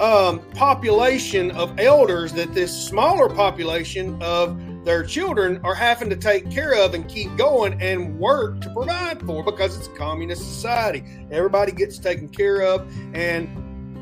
[0.00, 6.50] um, population of elders that this smaller population of their children are having to take
[6.50, 11.04] care of and keep going and work to provide for because it's a communist society.
[11.30, 13.48] Everybody gets taken care of and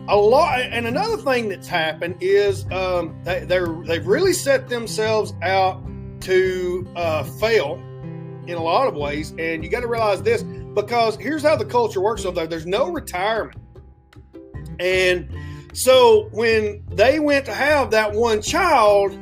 [0.08, 5.82] a lot and another thing that's happened is um, they, they've really set themselves out
[6.20, 7.74] to uh, fail
[8.46, 10.42] in a lot of ways and you got to realize this
[10.74, 13.60] because here's how the culture works over there there's no retirement
[14.80, 15.28] and
[15.72, 19.18] so when they went to have that one child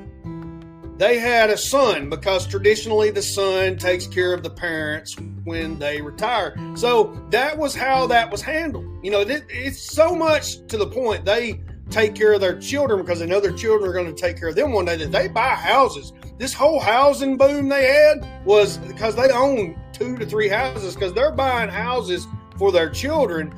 [0.96, 6.00] they had a son because traditionally the son takes care of the parents when they
[6.00, 6.56] retire.
[6.74, 8.86] So that was how that was handled.
[9.02, 13.00] You know, it, it's so much to the point they take care of their children
[13.00, 15.12] because they know their children are going to take care of them one day that
[15.12, 16.12] they buy houses.
[16.38, 21.12] This whole housing boom they had was because they own two to three houses because
[21.14, 22.26] they're buying houses
[22.58, 23.54] for their children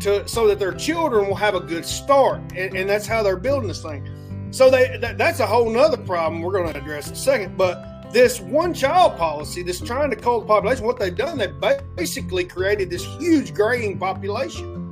[0.00, 2.40] to so that their children will have a good start.
[2.54, 4.08] And, and that's how they're building this thing.
[4.50, 7.56] So they that, that's a whole nother problem we're going to address in a second.
[7.56, 11.54] But this one child policy, this trying to cull the population, what they've done, they've
[11.94, 14.87] basically created this huge graying population.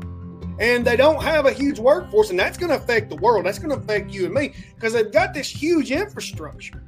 [0.58, 3.44] And they don't have a huge workforce, and that's going to affect the world.
[3.44, 6.82] That's going to affect you and me because they've got this huge infrastructure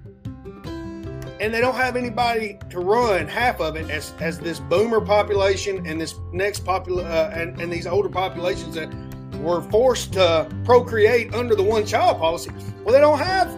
[1.40, 5.86] and they don't have anybody to run half of it as, as this boomer population
[5.86, 8.92] and this next popul uh, and, and these older populations that
[9.40, 12.50] were forced to procreate under the one child policy.
[12.84, 13.48] Well, they don't have,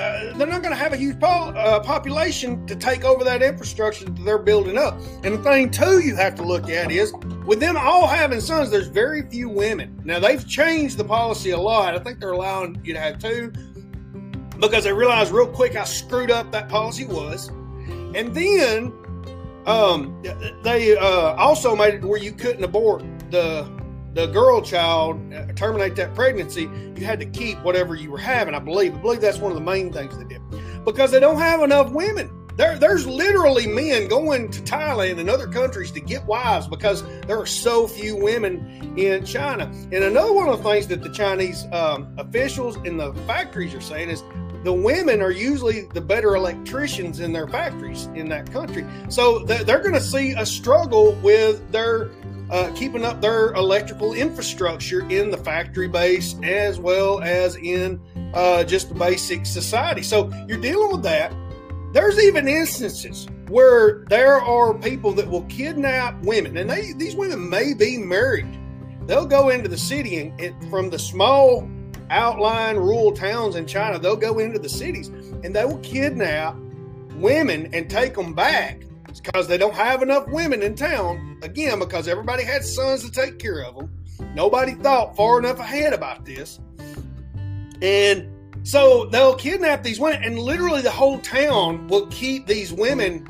[0.00, 3.42] uh, they're not going to have a huge po- uh, population to take over that
[3.42, 4.98] infrastructure that they're building up.
[5.22, 7.12] And the thing, too, you have to look at is
[7.46, 10.00] with them all having sons, there's very few women.
[10.04, 11.94] Now, they've changed the policy a lot.
[11.94, 13.52] I think they're allowing you to have two
[14.60, 17.48] because they realized real quick how screwed up that policy was.
[18.14, 18.92] And then
[19.66, 20.22] um,
[20.62, 23.64] they uh, also made it where you couldn't abort the
[24.14, 26.62] the girl child uh, terminate that pregnancy,
[26.96, 28.54] you had to keep whatever you were having.
[28.54, 28.94] I believe.
[28.94, 30.40] I believe that's one of the main things they did
[30.84, 32.30] because they don't have enough women.
[32.56, 37.36] There, there's literally men going to Thailand and other countries to get wives because there
[37.36, 39.64] are so few women in China.
[39.64, 43.80] And another one of the things that the Chinese um, officials in the factories are
[43.80, 44.22] saying is
[44.64, 48.84] the women are usually the better electricians in their factories in that country.
[49.08, 52.10] So they're going to see a struggle with their
[52.50, 58.00] uh, keeping up their electrical infrastructure in the factory base as well as in
[58.34, 60.02] uh, just the basic society.
[60.02, 61.34] So you're dealing with that.
[61.92, 67.48] There's even instances where there are people that will kidnap women, and they, these women
[67.48, 68.48] may be married.
[69.06, 71.68] They'll go into the city and, from the small
[72.14, 76.56] outlying rural towns in China, they'll go into the cities and they will kidnap
[77.14, 81.38] women and take them back because they don't have enough women in town.
[81.42, 83.90] Again, because everybody had sons to take care of them.
[84.34, 86.60] Nobody thought far enough ahead about this.
[87.82, 88.30] And
[88.66, 93.28] so they'll kidnap these women, and literally the whole town will keep these women,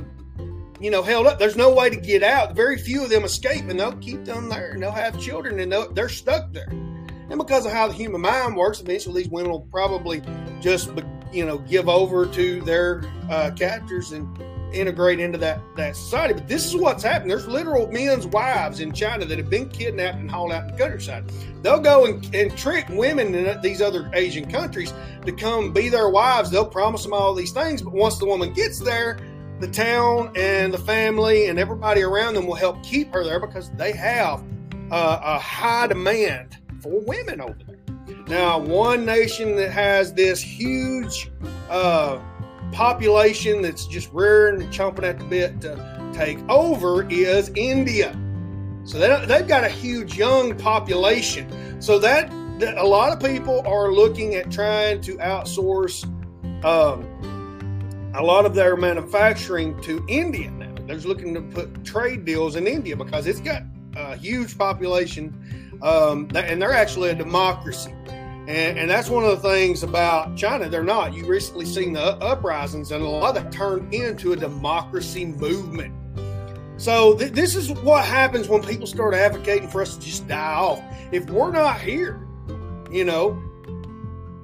[0.81, 1.39] you know, held up.
[1.39, 2.55] There's no way to get out.
[2.55, 5.97] Very few of them escape, and they'll keep them there, and they'll have children, and
[5.97, 6.73] they're stuck there.
[7.35, 10.23] And because of how the human mind works, eventually these women will probably
[10.61, 10.93] just,
[11.33, 14.41] you know, give over to their uh, captors and
[14.73, 16.35] integrate into that that society.
[16.35, 17.31] But this is what's happening.
[17.31, 20.79] There's literal men's wives in China that have been kidnapped and hauled out in the
[20.79, 21.25] countryside.
[21.61, 24.95] They'll go and, and trick women in these other Asian countries
[25.27, 26.53] to come be their wives.
[26.53, 29.19] They'll promise them all these things, but once the woman gets there,
[29.59, 33.73] the town and the family and everybody around them will help keep her there because
[33.73, 34.45] they have
[34.93, 38.27] uh, a high demand for women over there.
[38.29, 41.31] Now, one nation that has this huge
[41.71, 42.21] uh,
[42.73, 48.15] population that's just rearing and chomping at the bit to take over is India.
[48.85, 51.81] So they, they've got a huge young population.
[51.81, 56.05] So that, that a lot of people are looking at trying to outsource
[56.65, 60.75] um, a lot of their manufacturing to India now.
[60.87, 63.63] They're looking to put trade deals in India because it's got
[63.97, 67.95] a huge population, um, and they're actually a democracy.
[68.47, 70.69] And, and that's one of the things about China.
[70.69, 71.15] They're not.
[71.15, 75.95] You recently seen the uprisings, and a lot of that turned into a democracy movement.
[76.77, 80.55] So th- this is what happens when people start advocating for us to just die
[80.55, 80.83] off.
[81.13, 82.27] If we're not here,
[82.91, 83.33] you know,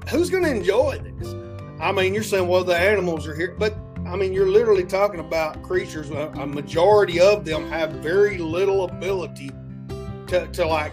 [0.08, 1.34] who's going to enjoy this?
[1.80, 3.76] I mean, you're saying, well, the animals are here, but
[4.06, 6.10] I mean, you're literally talking about creatures.
[6.10, 9.50] A, a majority of them have very little ability
[10.28, 10.92] to, to like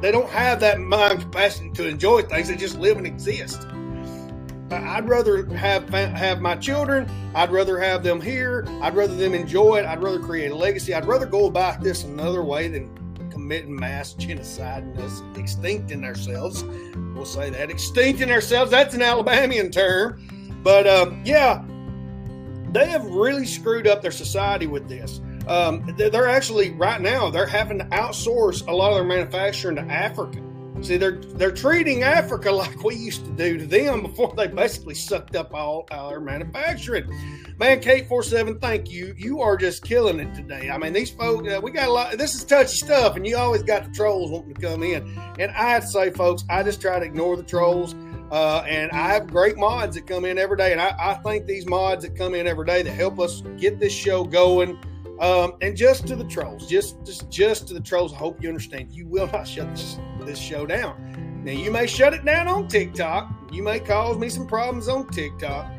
[0.00, 2.48] they don't have that mind capacity to enjoy things.
[2.48, 3.66] They just live and exist.
[4.70, 7.10] I'd rather have have my children.
[7.34, 8.64] I'd rather have them here.
[8.80, 9.84] I'd rather them enjoy it.
[9.84, 10.94] I'd rather create a legacy.
[10.94, 12.88] I'd rather go about this another way than
[13.30, 16.62] committing mass genocide and us extincting ourselves.
[17.14, 18.70] We'll say that extincting ourselves.
[18.70, 21.64] That's an Alabamian term, but um, yeah,
[22.72, 25.20] they have really screwed up their society with this.
[25.46, 29.82] Um, they're actually right now they're having to outsource a lot of their manufacturing to
[29.82, 30.40] Africa.
[30.82, 34.94] See, they're they're treating Africa like we used to do to them before they basically
[34.94, 37.10] sucked up all our manufacturing.
[37.58, 39.14] Man, Kate four seven, thank you.
[39.16, 40.70] You are just killing it today.
[40.70, 42.18] I mean, these folks, uh, we got a lot.
[42.18, 45.18] This is touchy stuff, and you always got the trolls wanting to come in.
[45.38, 47.94] And I have to say, folks, I just try to ignore the trolls.
[48.30, 51.46] Uh, and I have great mods that come in every day, and I, I think
[51.46, 54.78] these mods that come in every day that help us get this show going
[55.20, 58.48] um, and just to the trolls, just, just just to the trolls, I hope you
[58.48, 58.90] understand.
[58.90, 61.42] You will not shut this, this show down.
[61.44, 63.30] Now you may shut it down on TikTok.
[63.52, 65.70] You may cause me some problems on TikTok,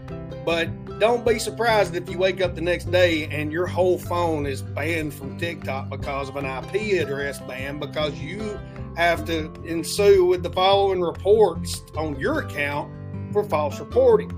[0.45, 4.45] but don't be surprised if you wake up the next day and your whole phone
[4.45, 8.59] is banned from TikTok because of an IP address ban because you
[8.95, 12.91] have to ensue with the following reports on your account
[13.33, 14.29] for false reporting.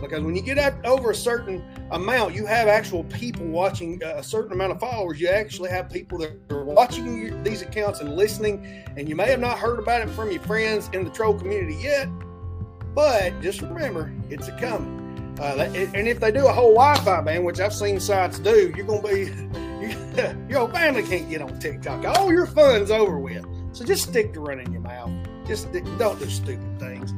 [0.00, 4.14] Because when you get up over a certain amount, you have actual people watching uh,
[4.16, 5.20] a certain amount of followers.
[5.20, 8.84] You actually have people that are watching your, these accounts and listening.
[8.96, 11.76] And you may have not heard about it from your friends in the troll community
[11.82, 12.08] yet,
[12.94, 15.36] but just remember, it's a coming.
[15.40, 18.86] Uh, and if they do a whole Wi-Fi ban, which I've seen sites do, you're
[18.86, 19.30] gonna be
[20.48, 22.04] your whole family can't get on TikTok.
[22.04, 23.46] All your fun's over with.
[23.72, 25.10] So just stick to running your mouth.
[25.46, 27.12] Just don't do stupid things.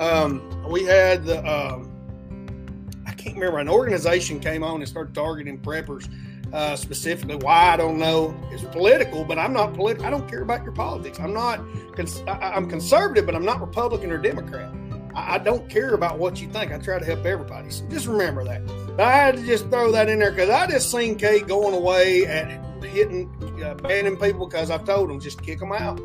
[0.00, 1.90] Um, we had the um,
[3.20, 6.08] can't remember, an organization came on and started targeting preppers
[6.52, 7.36] uh, specifically.
[7.36, 8.34] Why I don't know.
[8.50, 10.06] It's political, but I'm not political.
[10.06, 11.20] I don't care about your politics.
[11.20, 11.60] I'm not.
[11.94, 14.72] Cons- I- am conservative, but I'm not Republican or Democrat.
[15.14, 16.72] I-, I don't care about what you think.
[16.72, 17.70] I try to help everybody.
[17.70, 18.66] So just remember that.
[18.66, 21.74] But I had to just throw that in there because I just seen Kate going
[21.74, 23.30] away and hitting,
[23.62, 26.00] uh, banning people because I told them just kick them out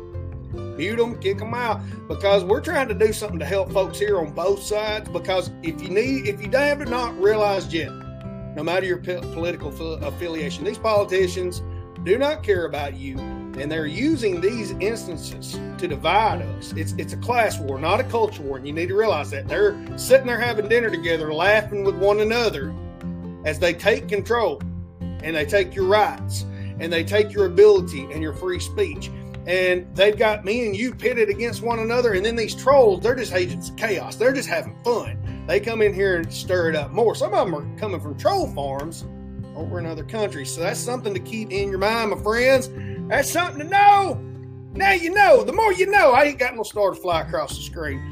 [0.76, 4.18] mute them, kick them out, because we're trying to do something to help folks here
[4.18, 5.08] on both sides.
[5.08, 7.90] Because if you need, if you have not realized yet,
[8.54, 9.68] no matter your political
[10.02, 11.62] affiliation, these politicians
[12.04, 16.72] do not care about you, and they're using these instances to divide us.
[16.76, 19.48] It's it's a class war, not a culture war, and you need to realize that
[19.48, 22.74] they're sitting there having dinner together, laughing with one another
[23.44, 24.60] as they take control
[25.22, 26.44] and they take your rights
[26.78, 29.10] and they take your ability and your free speech
[29.46, 32.14] and they've got me and you pitted against one another.
[32.14, 34.16] And then these trolls, they're just agents of chaos.
[34.16, 35.44] They're just having fun.
[35.46, 37.14] They come in here and stir it up more.
[37.14, 39.06] Some of them are coming from troll farms
[39.54, 40.52] over in other countries.
[40.52, 42.70] So that's something to keep in your mind, my friends.
[43.08, 44.20] That's something to know.
[44.72, 45.44] Now you know.
[45.44, 48.02] The more you know, I ain't got no star to fly across the screen.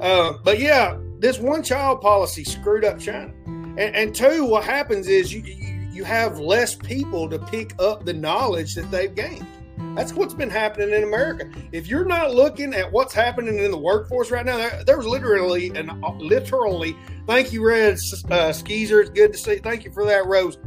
[0.00, 3.32] Uh, but yeah, this one child policy screwed up China.
[3.46, 8.04] And, and two, what happens is you, you you have less people to pick up
[8.04, 9.44] the knowledge that they've gained.
[9.94, 11.50] That's what's been happening in America.
[11.72, 15.06] If you're not looking at what's happening in the workforce right now, there, there was
[15.06, 16.96] literally and literally.
[17.26, 19.00] Thank you, Red uh, Skeezer.
[19.00, 19.56] It's good to see.
[19.56, 20.58] Thank you for that, Rose.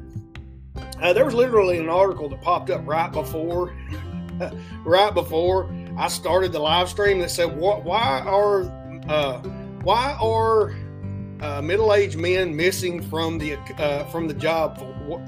[1.01, 3.75] Uh, there was literally an article that popped up right before,
[4.85, 7.83] right before I started the live stream that said, "What?
[7.83, 8.63] Why are,
[9.09, 9.39] uh,
[9.83, 10.75] why are
[11.41, 14.77] uh, middle-aged men missing from the uh, from the job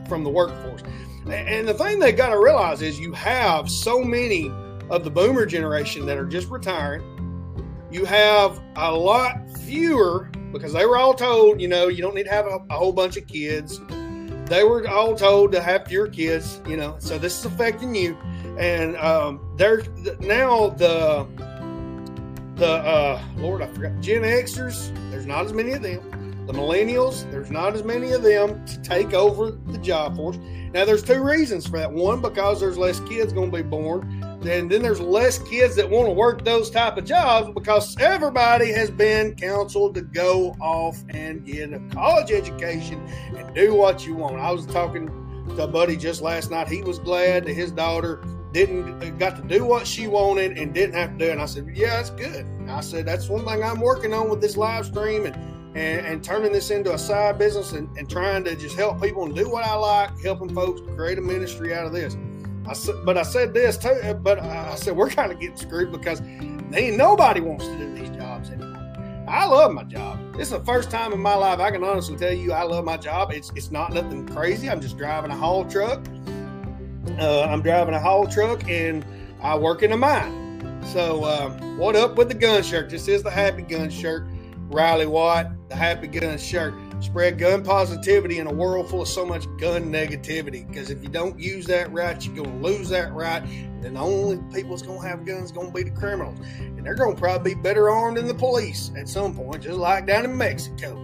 [0.07, 0.83] from the workforce?"
[1.27, 4.51] And the thing they got to realize is you have so many
[4.89, 7.01] of the boomer generation that are just retiring.
[7.91, 12.25] You have a lot fewer because they were all told, you know, you don't need
[12.25, 13.79] to have a, a whole bunch of kids.
[14.45, 18.17] They were all told to have fewer kids, you know, so this is affecting you.
[18.57, 19.87] And um, there's
[20.19, 21.25] now the
[22.55, 24.93] the uh, Lord, I forgot Gen Xers.
[25.09, 26.22] There's not as many of them.
[26.45, 30.37] The millennials, there's not as many of them to take over the job force.
[30.73, 31.91] Now, there's two reasons for that.
[31.91, 35.89] One, because there's less kids going to be born, and then there's less kids that
[35.89, 41.01] want to work those type of jobs because everybody has been counseled to go off
[41.09, 42.99] and get a college education
[43.37, 44.35] and do what you want.
[44.37, 45.07] I was talking
[45.55, 46.67] to a buddy just last night.
[46.67, 48.21] He was glad that his daughter
[48.51, 51.31] didn't uh, got to do what she wanted and didn't have to do.
[51.31, 52.45] And I said, Yeah, that's good.
[52.67, 55.35] I said, That's one thing I'm working on with this live stream and
[55.75, 59.25] and, and turning this into a side business and, and trying to just help people
[59.25, 62.17] and do what I like, helping folks create a ministry out of this.
[62.67, 65.91] I but I said this too, uh, but I said we're kind of getting screwed
[65.91, 68.79] because ain't nobody wants to do these jobs anymore.
[69.27, 70.19] I love my job.
[70.33, 72.85] This is the first time in my life I can honestly tell you I love
[72.85, 73.31] my job.
[73.31, 74.69] It's it's not nothing crazy.
[74.69, 76.05] I'm just driving a haul truck
[77.19, 79.05] uh, I'm driving a haul truck and
[79.41, 80.41] I work in a mine.
[80.93, 82.89] So, um, what up with the gun shirt?
[82.89, 84.25] This is the Happy Gun shirt.
[84.69, 86.75] Riley Watt, the Happy Gun shirt.
[86.99, 90.67] Spread gun positivity in a world full of so much gun negativity.
[90.67, 93.41] Because if you don't use that right, you're going to lose that right.
[93.41, 96.39] And the only people that's going to have guns going to be the criminals.
[96.59, 99.77] And they're going to probably be better armed than the police at some point, just
[99.77, 100.95] like down in Mexico,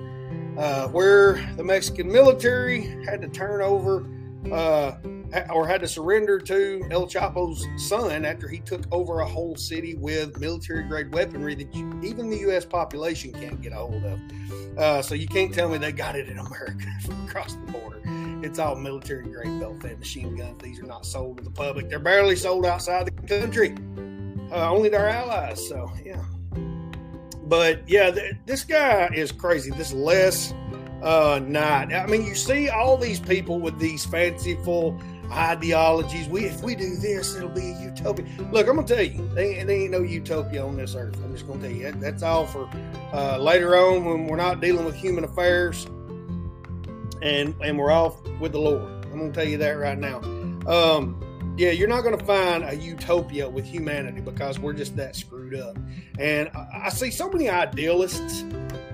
[0.57, 4.05] uh, where the Mexican military had to turn over.
[4.51, 4.91] Uh,
[5.51, 9.95] or had to surrender to El Chapo's son after he took over a whole city
[9.95, 12.65] with military grade weaponry that you, even the U.S.
[12.65, 14.19] population can't get a hold of.
[14.77, 18.01] Uh, so you can't tell me they got it in America from across the border.
[18.41, 20.57] It's all military grade belt fed machine guns.
[20.63, 21.89] These are not sold to the public.
[21.89, 23.75] They're barely sold outside the country,
[24.51, 25.67] uh, only their allies.
[25.67, 26.23] So, yeah.
[27.43, 29.71] But yeah, th- this guy is crazy.
[29.71, 30.53] This Les
[31.01, 31.93] uh, Knight.
[31.93, 34.99] I mean, you see all these people with these fanciful
[35.31, 36.27] ideologies.
[36.27, 38.25] We if we do this, it'll be a utopia.
[38.51, 41.15] Look, I'm gonna tell you, there ain't, no utopia on this earth.
[41.23, 42.69] I'm just gonna tell you that, that's all for
[43.13, 45.85] uh, later on when we're not dealing with human affairs
[47.21, 49.05] and and we're off with the Lord.
[49.05, 50.19] I'm gonna tell you that right now.
[50.67, 51.23] Um,
[51.59, 55.55] yeah, you're not going to find a utopia with humanity because we're just that screwed
[55.55, 55.77] up.
[56.17, 58.45] And I, I see so many idealists;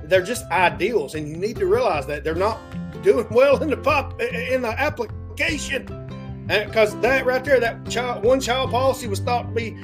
[0.04, 2.60] they're just ideals, and you need to realize that they're not
[3.04, 6.05] doing well in the pop in the application
[6.48, 9.78] because that right there, that child, one child policy was thought to be,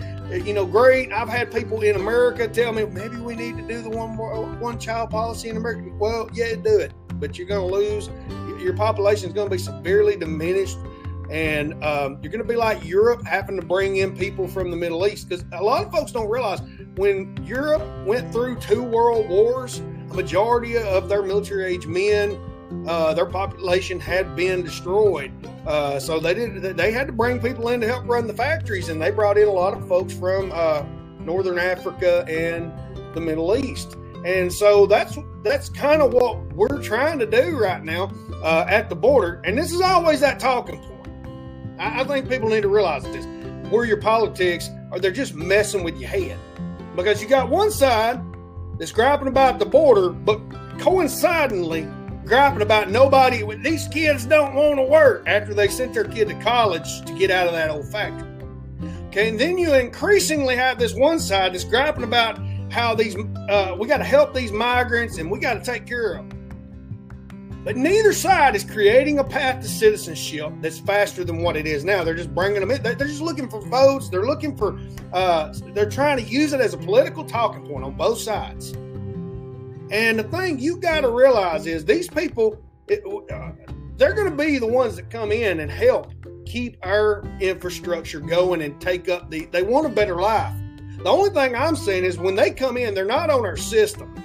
[0.45, 1.12] you know, great.
[1.12, 4.16] I've had people in America tell me maybe we need to do the one
[4.59, 5.89] one child policy in America.
[5.97, 8.09] Well, yeah, do it, but you're going to lose.
[8.62, 10.78] Your population is going to be severely diminished,
[11.32, 14.78] and um, you're going to be like Europe, having to bring in people from the
[14.78, 15.30] Middle East.
[15.30, 16.62] Because a lot of folks don't realize
[16.95, 22.39] when Europe went through two world wars, a majority of their military age men
[22.88, 25.32] uh, their population had been destroyed.
[25.66, 26.78] Uh, so they did.
[26.78, 29.47] They had to bring people in to help run the factories, and they brought in
[29.47, 30.84] a lot of folks from uh,
[31.20, 32.72] northern Africa and
[33.14, 33.95] the Middle East.
[34.26, 38.12] And so that's that's kind of what we're trying to do right now
[38.43, 39.41] uh, at the border.
[39.43, 41.80] And this is always that talking point.
[41.80, 43.26] I, I think people need to realize this:
[43.72, 46.39] where your politics are, they're just messing with your head
[46.95, 48.20] because you got one side
[48.80, 50.41] that's griping about the border, but
[50.80, 51.88] coincidentally
[52.32, 53.43] griping about nobody.
[53.57, 57.29] These kids don't want to work after they sent their kid to college to get
[57.29, 58.32] out of that old factory.
[59.07, 62.39] Okay, and then you increasingly have this one side that's griping about
[62.71, 63.17] how these
[63.49, 67.61] uh, we got to help these migrants and we got to take care of them.
[67.65, 71.84] But neither side is creating a path to citizenship that's faster than what it is
[71.84, 72.05] now.
[72.05, 72.82] They're just bringing them in.
[72.82, 74.07] They're just looking for votes.
[74.07, 74.79] They're looking for.
[75.11, 78.73] Uh, they're trying to use it as a political talking point on both sides.
[79.92, 83.52] And the thing you got to realize is these people, it, uh,
[83.98, 86.14] they're going to be the ones that come in and help
[86.46, 89.46] keep our infrastructure going and take up the.
[89.48, 90.56] They want a better life.
[90.98, 94.16] The only thing I'm saying is when they come in, they're not on our system.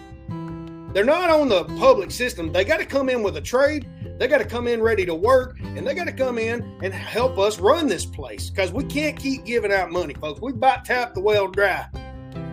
[0.92, 2.52] They're not on the public system.
[2.52, 3.88] They got to come in with a trade.
[4.18, 6.94] They got to come in ready to work, and they got to come in and
[6.94, 10.40] help us run this place because we can't keep giving out money, folks.
[10.40, 11.86] We've about tapped the well dry.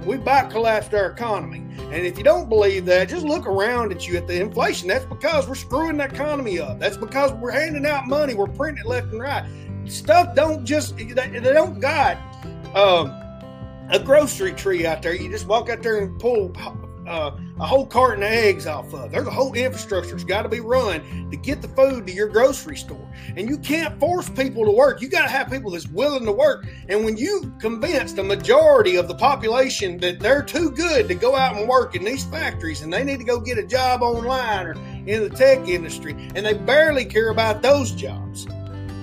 [0.05, 1.59] We about collapsed our economy.
[1.79, 4.87] And if you don't believe that, just look around at you at the inflation.
[4.87, 6.79] That's because we're screwing the economy up.
[6.79, 8.33] That's because we're handing out money.
[8.33, 9.47] We're printing it left and right.
[9.85, 12.17] Stuff don't just, they, they don't got
[12.75, 13.09] um,
[13.89, 15.13] a grocery tree out there.
[15.13, 16.49] You just walk out there and pull
[17.07, 19.11] uh, a whole carton of eggs off of.
[19.11, 22.27] There's a whole infrastructure that's got to be run to get the food to your
[22.27, 23.07] grocery store.
[23.35, 25.01] And you can't force people to work.
[25.01, 26.65] You got to have people that's willing to work.
[26.89, 31.35] And when you convince the majority of the population that they're too good to go
[31.35, 34.67] out and work in these factories and they need to go get a job online
[34.67, 34.73] or
[35.05, 38.47] in the tech industry, and they barely care about those jobs.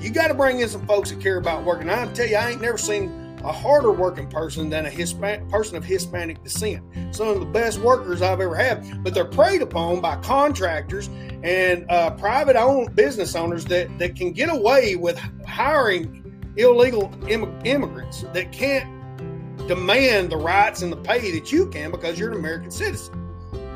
[0.00, 1.90] You got to bring in some folks that care about working.
[1.90, 5.76] I tell you, I ain't never seen a harder working person than a Hispanic person
[5.76, 6.84] of Hispanic descent.
[7.14, 11.08] Some of the best workers I've ever had, but they're preyed upon by contractors
[11.42, 16.16] and uh, private owned business owners that, that can get away with hiring
[16.56, 18.88] illegal Im- immigrants that can't
[19.68, 23.29] demand the rights and the pay that you can because you're an American citizen.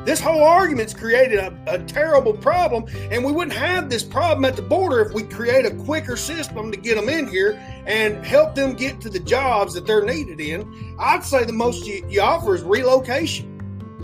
[0.05, 4.55] This whole argument's created a, a, terrible problem, and we wouldn't have this problem at
[4.55, 8.53] the border if we create a quicker system to get them in here and help
[8.53, 10.95] them get to the jobs that they're needed in.
[10.99, 13.51] I'd say the most you, you offer is relocation.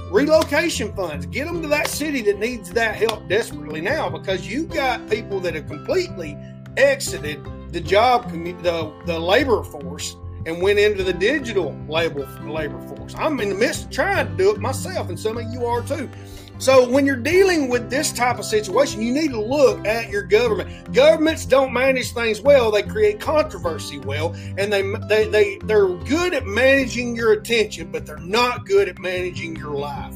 [0.10, 1.28] Relocation funds.
[1.28, 5.40] Get them to that city that needs that help desperately now because you've got people
[5.42, 6.36] that have completely
[6.78, 10.16] exited the job, the, the labor force
[10.46, 13.16] and went into the digital labor labor force.
[13.16, 15.82] I'm in the midst of trying to do it myself, and some of you are
[15.82, 16.10] too.
[16.58, 20.22] So when you're dealing with this type of situation, you need to look at your
[20.22, 20.94] government.
[20.94, 26.34] Governments don't manage things well; they create controversy well, and they they they they're good
[26.34, 30.16] at managing your attention, but they're not good at managing your life.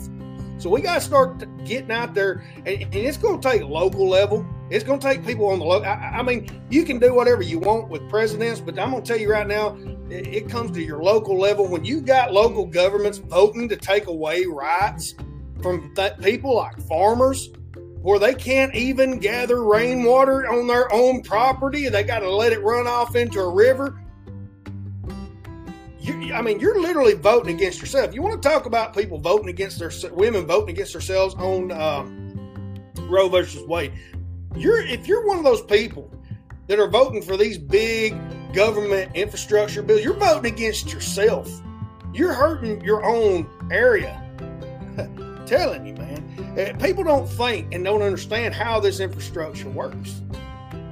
[0.57, 4.07] So we got to start getting out there, and, and it's going to take local
[4.07, 4.45] level.
[4.69, 5.87] It's going to take people on the local.
[5.87, 9.07] I, I, mean, you can do whatever you want with presidents, but I'm going to
[9.07, 9.77] tell you right now,
[10.09, 11.67] it, it comes to your local level.
[11.67, 15.13] When you got local governments voting to take away rights
[15.61, 17.49] from that people like farmers,
[18.01, 22.61] where they can't even gather rainwater on their own property, they got to let it
[22.63, 23.99] run off into a river.
[25.99, 28.13] You, I mean, you're literally voting against yourself.
[28.13, 32.79] You want to talk about people voting against their women voting against themselves on um,
[33.09, 33.93] Roe versus Wade?
[34.55, 36.11] You're if you're one of those people
[36.67, 38.15] that are voting for these big
[38.53, 41.49] government infrastructure bills, you're voting against yourself.
[42.13, 44.21] You're hurting your own area.
[45.45, 46.55] Telling you, man.
[46.57, 50.21] Eh, people don't think and don't understand how this infrastructure works.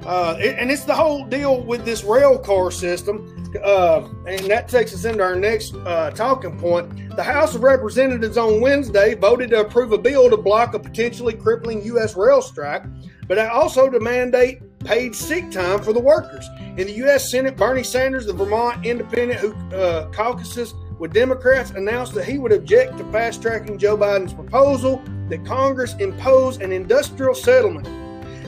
[0.04, 3.50] Uh, and it's the whole deal with this rail car system.
[3.64, 6.92] Uh, and that takes us into our next uh, talking point.
[7.16, 11.32] The House of Representatives on Wednesday voted to approve a bill to block a potentially
[11.32, 12.16] crippling U.S.
[12.16, 12.82] rail strike,
[13.28, 16.44] but also to mandate paid sick time for the workers.
[16.76, 17.30] In the U.S.
[17.30, 22.50] Senate, Bernie Sanders, the Vermont independent who uh, caucuses with Democrats, announced that he would
[22.50, 27.86] object to fast tracking Joe Biden's proposal that Congress impose an industrial settlement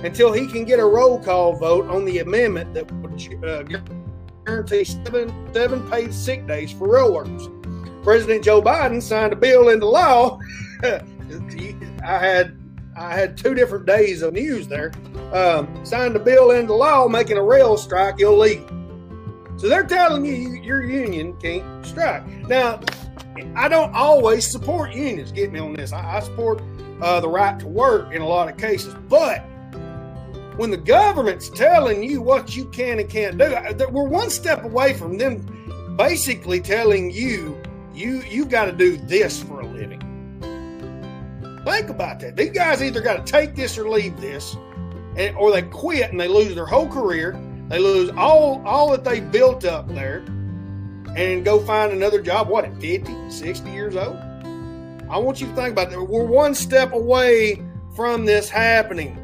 [0.04, 3.62] until he can get a roll call vote on the amendment that would uh,
[4.44, 7.48] guarantee seven, seven paid sick days for rail workers.
[8.06, 10.38] President Joe Biden signed a bill into law.
[10.84, 11.00] I
[12.04, 12.56] had
[12.96, 14.92] I had two different days of news there.
[15.32, 18.68] Um, signed a bill into law making a rail strike illegal.
[19.56, 22.24] So they're telling you, you your union can't strike.
[22.46, 22.78] Now,
[23.56, 25.32] I don't always support unions.
[25.32, 25.92] Get me on this.
[25.92, 26.62] I, I support
[27.02, 29.40] uh, the right to work in a lot of cases, but
[30.54, 34.94] when the government's telling you what you can and can't do, we're one step away
[34.94, 37.60] from them basically telling you
[37.96, 40.00] you you got to do this for a living.
[41.64, 42.36] Think about that.
[42.36, 44.56] These guys either got to take this or leave this,
[45.16, 47.40] and, or they quit and they lose their whole career.
[47.68, 50.18] They lose all all that they built up there,
[51.16, 52.48] and go find another job.
[52.48, 54.16] What at 50, 60 years old?
[55.08, 56.02] I want you to think about that.
[56.02, 57.62] We're one step away
[57.94, 59.22] from this happening.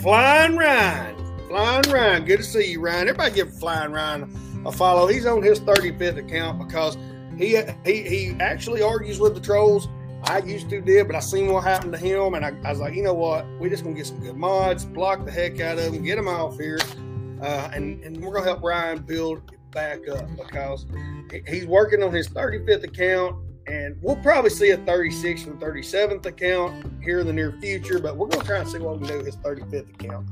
[0.00, 1.16] Flying Ryan,
[1.48, 3.08] Flying Ryan, good to see you, Ryan.
[3.08, 5.06] Everybody give Flying Ryan a follow.
[5.06, 6.96] He's on his 35th account because
[7.42, 9.88] he he he actually argues with the trolls
[10.24, 12.78] I used to did, but I seen what happened to him, and I, I was
[12.78, 13.44] like, you know what?
[13.58, 16.28] We just gonna get some good mods, block the heck out of them, get them
[16.28, 16.78] off here,
[17.40, 20.86] uh, and and we're gonna help Ryan build back up because
[21.48, 23.36] he's working on his 35th account,
[23.66, 27.98] and we'll probably see a 36th and 37th account here in the near future.
[27.98, 30.28] But we're gonna try and see what we can do with his 35th account.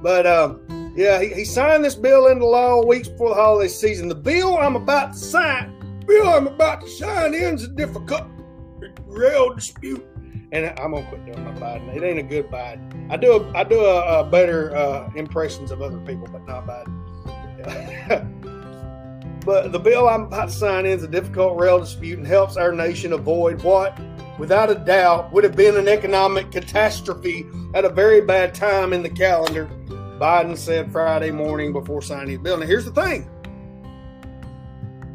[0.02, 4.08] but um, yeah, he, he signed this bill into law weeks before the holiday season.
[4.08, 5.74] The bill I'm about to sign
[6.06, 8.24] bill I'm about to sign in's a difficult
[9.06, 10.04] rail dispute.
[10.52, 11.94] And I'm gonna quit doing my Biden.
[11.96, 13.10] It ain't a good Biden.
[13.10, 16.66] I do a, I do a, a better uh, impressions of other people, but not
[16.66, 17.00] Biden.
[19.44, 22.56] but the bill I'm about to sign in is a difficult rail dispute and helps
[22.56, 23.98] our nation avoid what,
[24.38, 29.02] without a doubt, would have been an economic catastrophe at a very bad time in
[29.02, 29.68] the calendar.
[30.18, 32.58] Biden said Friday morning before signing the bill.
[32.58, 33.28] Now, here's the thing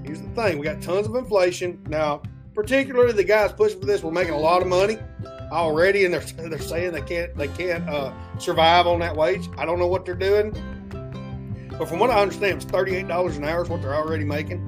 [0.10, 1.80] here's the thing we got tons of inflation.
[1.88, 2.24] Now,
[2.56, 4.98] particularly the guys pushing for this, we're making a lot of money
[5.52, 9.48] already, and they're, they're saying they can't they can't uh, survive on that wage.
[9.58, 10.52] I don't know what they're doing,
[11.78, 14.26] but from what I understand, it's thirty eight dollars an hour is what they're already
[14.26, 14.66] making.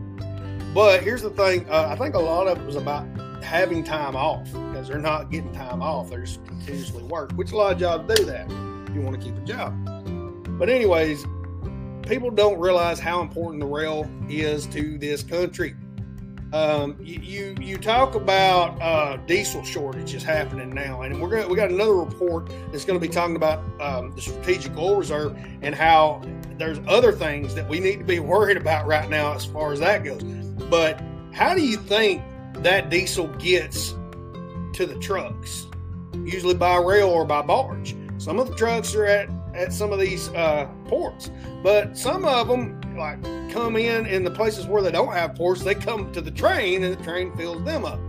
[0.74, 3.08] But here's the thing: uh, I think a lot of it was about
[3.44, 7.58] having time off because they're not getting time off; they're just continuously work, which a
[7.58, 8.46] lot of jobs do that.
[8.88, 9.74] If you want to keep a job,
[10.58, 11.26] but anyways,
[12.04, 15.76] people don't realize how important the rail is to this country.
[16.54, 21.56] Um, you, you, you talk about uh, diesel shortages happening now, and we're gonna, we
[21.56, 25.74] got another report that's going to be talking about um, the strategic oil reserve and
[25.74, 26.22] how
[26.58, 29.80] there's other things that we need to be worried about right now as far as
[29.80, 30.24] that goes.
[30.70, 32.22] But how do you think
[32.56, 33.96] that diesel gets
[34.74, 35.68] to the trucks,
[36.24, 37.96] usually by rail or by barge.
[38.18, 41.32] Some of the trucks are at, at some of these uh, ports,
[41.64, 43.22] but some of them like
[43.52, 45.64] come in in the places where they don't have ports.
[45.64, 48.00] They come to the train, and the train fills them up.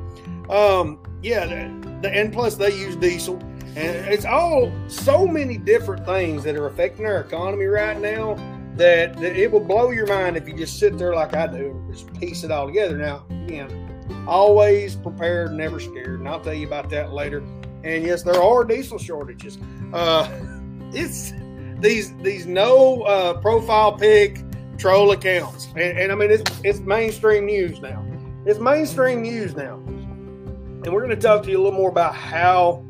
[0.50, 3.36] Um, yeah, the, the, and plus they use diesel,
[3.76, 8.34] and it's all so many different things that are affecting our economy right now
[8.76, 11.70] that, that it will blow your mind if you just sit there like I do
[11.70, 12.96] and just piece it all together.
[12.96, 17.38] Now, again, always prepared, never scared, and I'll tell you about that later.
[17.84, 19.58] And yes, there are diesel shortages.
[19.92, 20.28] Uh,
[20.92, 21.32] it's
[21.80, 24.42] these these no uh, profile pic
[24.78, 28.04] troll accounts, and, and I mean it's it's mainstream news now.
[28.44, 32.14] It's mainstream news now, and we're going to talk to you a little more about
[32.14, 32.84] how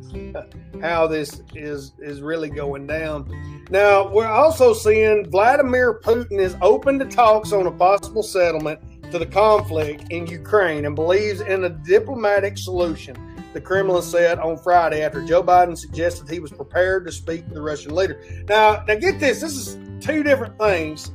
[0.81, 3.31] how this is is really going down.
[3.71, 8.81] Now, we're also seeing Vladimir Putin is open to talks on a possible settlement
[9.11, 13.17] to the conflict in Ukraine and believes in a diplomatic solution.
[13.53, 17.55] The Kremlin said on Friday after Joe Biden suggested he was prepared to speak to
[17.55, 18.21] the Russian leader.
[18.49, 21.13] Now, now get this: this is two different things.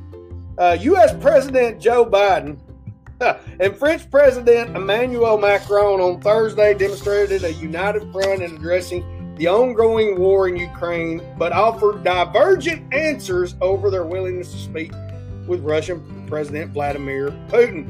[0.56, 1.14] Uh, U.S.
[1.20, 2.58] President Joe Biden
[3.60, 10.18] and French President Emmanuel Macron on Thursday demonstrated a united front in addressing the ongoing
[10.18, 14.92] war in Ukraine, but offered divergent answers over their willingness to speak
[15.46, 17.88] with Russian President Vladimir Putin.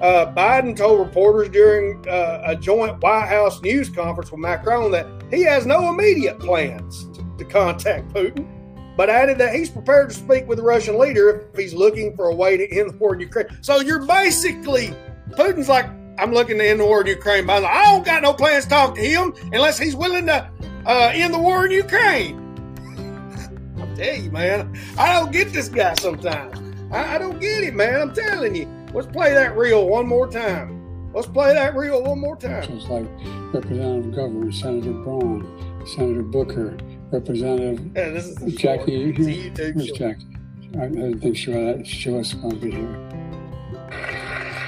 [0.00, 5.06] Uh, Biden told reporters during uh, a joint White House news conference with Macron that
[5.30, 8.48] he has no immediate plans to contact Putin,
[8.96, 12.30] but added that he's prepared to speak with the Russian leader if he's looking for
[12.30, 13.46] a way to end the war in Ukraine.
[13.60, 14.94] So you're basically,
[15.32, 15.86] Putin's like,
[16.18, 17.46] I'm looking to end the war in Ukraine.
[17.46, 20.50] But I don't got no plans to talk to him unless he's willing to
[20.86, 22.38] uh, in the war in Ukraine.
[23.78, 26.58] I'm telling you, man, I don't get this guy sometimes.
[26.90, 28.00] I, I don't get it, man.
[28.00, 28.79] I'm telling you.
[28.92, 31.12] Let's play that reel one more time.
[31.12, 32.64] Let's play that reel one more time.
[32.72, 33.06] It's like
[33.52, 36.76] Representative Governor Senator Braun, Senator Booker,
[37.12, 38.92] Representative yeah, this is Jackie.
[38.92, 39.72] You here?
[39.74, 40.26] Where's Jackie?
[40.74, 43.10] I didn't think she was, she was going to be here.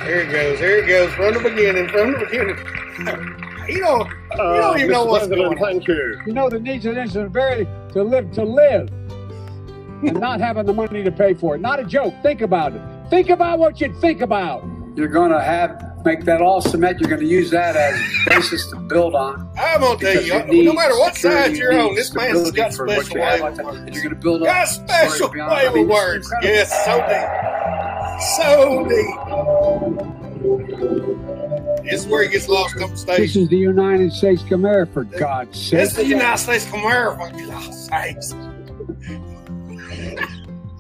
[0.05, 0.59] Here it goes.
[0.59, 1.13] Here it goes.
[1.15, 1.89] From the beginning.
[1.89, 3.39] From the beginning.
[3.69, 5.57] You don't, you don't uh, even know what's going on.
[5.57, 6.21] Thank you.
[6.27, 8.89] You know the needs of this is very to live to live
[10.03, 11.61] and not having the money to pay for it.
[11.61, 12.13] Not a joke.
[12.25, 12.83] Think about it.
[13.13, 14.65] Think about what you'd think about.
[14.97, 16.99] You're going to have make that all cement.
[16.99, 19.51] You're going to use that as a basis to build on.
[19.55, 23.17] I'm going to tell you, no matter what side you're on, this man's got special
[23.17, 23.95] way with words.
[23.95, 26.33] You're going to build got special way with words.
[26.41, 27.29] Yes, so deep,
[28.39, 29.15] so deep.
[31.85, 33.19] This is where he gets lost on stage.
[33.19, 35.81] This is the United States Camara, for God's sake.
[35.81, 38.33] This is the United States Camara, for God's sakes.
[38.33, 38.37] I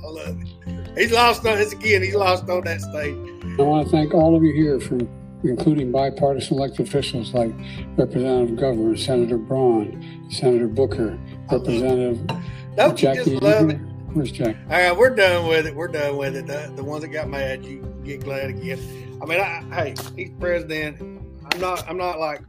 [0.02, 0.51] love it.
[0.96, 2.02] He's lost on this again.
[2.02, 3.16] He's lost on that state.
[3.58, 4.98] I want to thank all of you here, for
[5.42, 7.52] including bipartisan elected officials like
[7.96, 11.18] Representative Governor, Senator Braun, Senator Booker,
[11.50, 12.26] Representative
[12.76, 13.30] Don't Jackie.
[13.30, 13.78] You just love it?
[14.12, 14.56] Where's Jack?
[14.70, 15.74] All right, we're done with it.
[15.74, 16.46] We're done with it.
[16.46, 18.78] The, the ones that got mad, you get glad again.
[19.22, 21.11] I mean, I, hey, he's president.
[21.52, 21.86] I'm not.
[21.88, 22.40] I'm not like.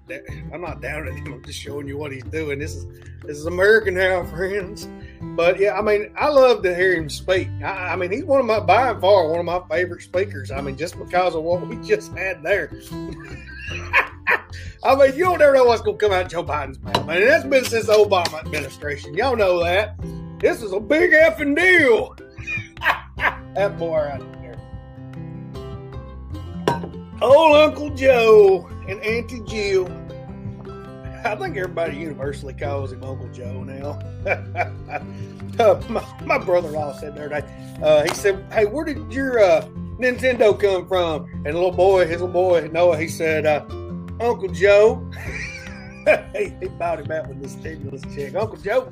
[0.53, 1.33] I'm not down at him.
[1.33, 2.59] I'm just showing you what he's doing.
[2.59, 2.85] This is
[3.25, 4.87] this is American now, friends.
[5.21, 7.49] But yeah, I mean, I love to hear him speak.
[7.61, 10.51] I, I mean, he's one of my by and far one of my favorite speakers.
[10.51, 12.71] I mean, just because of what we just had there.
[14.85, 17.05] I mean, you don't ever know what's going to come out of Joe Biden's mouth.
[17.05, 19.13] Man, that's been since the Obama administration.
[19.13, 19.97] Y'all know that.
[20.39, 22.15] This is a big effing deal.
[23.55, 24.57] that boy right there.
[27.21, 29.87] old Uncle Joe and Auntie Jill.
[31.25, 33.91] I think everybody universally calls him Uncle Joe now.
[35.59, 39.39] uh, my, my brother-in-law said the other day, uh, he said, "Hey, where did your
[39.39, 39.65] uh,
[39.99, 43.63] Nintendo come from?" And little boy, his little boy Noah, he said, uh,
[44.19, 45.09] "Uncle Joe."
[46.35, 48.35] he, he bought him out with the stimulus check.
[48.35, 48.89] Uncle Joe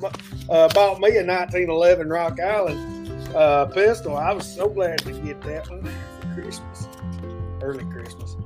[0.48, 4.16] uh, bought me a 1911 Rock Island pistol.
[4.16, 6.88] I was so glad to get that one for Christmas
[7.62, 8.36] early Christmas.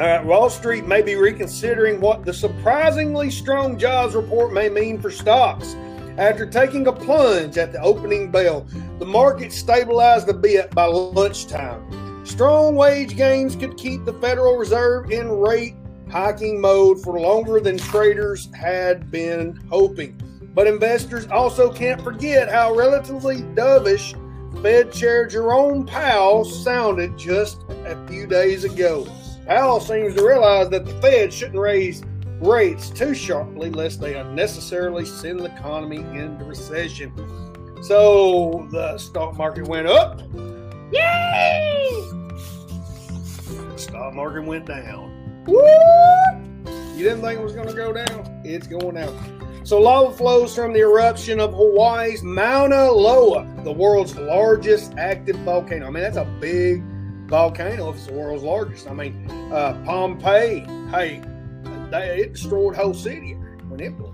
[0.00, 5.10] Uh, Wall Street may be reconsidering what the surprisingly strong jobs report may mean for
[5.10, 5.76] stocks.
[6.16, 8.66] After taking a plunge at the opening bell,
[8.98, 12.24] the market stabilized a bit by lunchtime.
[12.24, 15.74] Strong wage gains could keep the Federal Reserve in rate
[16.10, 20.18] hiking mode for longer than traders had been hoping.
[20.54, 24.14] But investors also can't forget how relatively dovish
[24.62, 29.06] Fed Chair Jerome Powell sounded just a few days ago.
[29.50, 32.04] Powell seems to realize that the Fed shouldn't raise
[32.40, 37.12] rates too sharply lest they unnecessarily send the economy into recession.
[37.82, 40.20] So the stock market went up.
[40.92, 41.90] Yay!
[43.48, 45.42] The stock market went down.
[46.96, 48.42] You didn't think it was going to go down?
[48.44, 49.64] It's going down.
[49.64, 55.88] So lava flows from the eruption of Hawaii's Mauna Loa, the world's largest active volcano.
[55.88, 56.84] I mean, that's a big
[57.30, 58.88] volcano if it's the world's largest.
[58.88, 61.22] I mean, uh, Pompeii, hey,
[61.90, 63.34] they, it destroyed whole city
[63.68, 64.12] when it blew.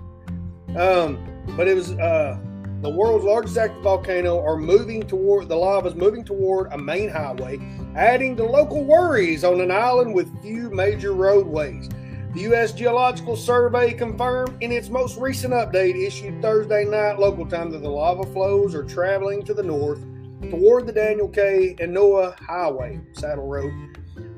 [0.79, 1.17] Um,
[1.57, 2.37] but it was uh,
[2.81, 7.09] the world's largest active volcano are moving toward the lava is moving toward a main
[7.09, 7.59] highway,
[7.95, 11.89] adding to local worries on an island with few major roadways.
[12.35, 12.71] The U.S.
[12.71, 17.89] Geological Survey confirmed in its most recent update issued Thursday night local time that the
[17.89, 20.05] lava flows are traveling to the north
[20.49, 21.75] toward the Daniel K.
[21.79, 23.73] Inouye Highway, Saddle Road,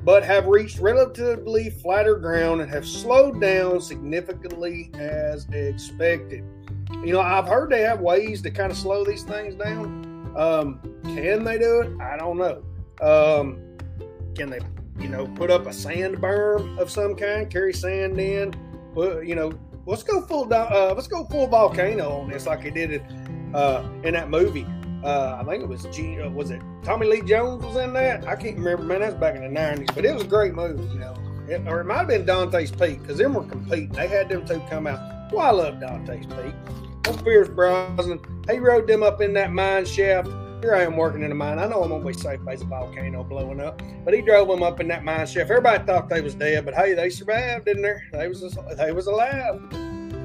[0.04, 6.43] but have reached relatively flatter ground and have slowed down significantly as expected.
[7.04, 10.34] You know, I've heard they have ways to kind of slow these things down.
[10.36, 12.02] Um, can they do it?
[12.02, 12.64] I don't know.
[13.02, 13.62] Um,
[14.36, 14.60] can they,
[15.00, 18.54] you know, put up a sand berm of some kind, carry sand in?
[18.93, 19.52] Put, you know,
[19.86, 20.52] let's go full.
[20.52, 23.04] Uh, let's go full volcano on this, like they did it
[23.54, 24.66] uh, in that movie.
[25.04, 28.28] Uh, I think it was G, uh, was it Tommy Lee Jones was in that?
[28.28, 29.00] I can't remember, man.
[29.00, 31.16] That's back in the nineties, but it was a great movie, you know.
[31.47, 33.89] It, or it might have been Dante's Peak because them were competing.
[33.89, 35.00] They had them two come out.
[35.32, 36.54] Well, I love Dante's Peak.
[37.08, 38.20] On Pierce Brosnan,
[38.50, 40.28] he rode them up in that mine shaft.
[40.62, 41.58] Here I am working in a mine.
[41.58, 44.62] I know I'm gonna be safe by a volcano blowing up, but he drove them
[44.62, 45.50] up in that mine shaft.
[45.50, 47.95] Everybody thought they was dead, but hey, they survived, didn't they?
[48.12, 49.62] They was they was alive.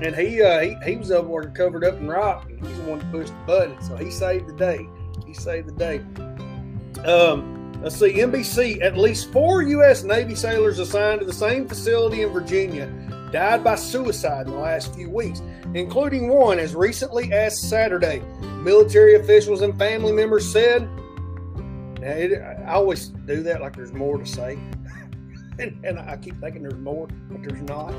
[0.02, 2.84] And he uh, he, he was up there covered up in rock, and he's the
[2.84, 3.80] one to push the button.
[3.82, 4.88] So he saved the day.
[5.26, 5.98] He saved the day.
[7.04, 8.82] Um, let's see, NBC.
[8.82, 10.02] At least four U.S.
[10.02, 12.92] Navy sailors assigned to the same facility in Virginia
[13.34, 15.42] died by suicide in the last few weeks,
[15.74, 18.22] including one as recently as Saturday.
[18.62, 20.88] Military officials and family members said.
[22.00, 24.56] It, I always do that like there's more to say.
[25.58, 27.92] and, and, I keep thinking there's more, but there's not.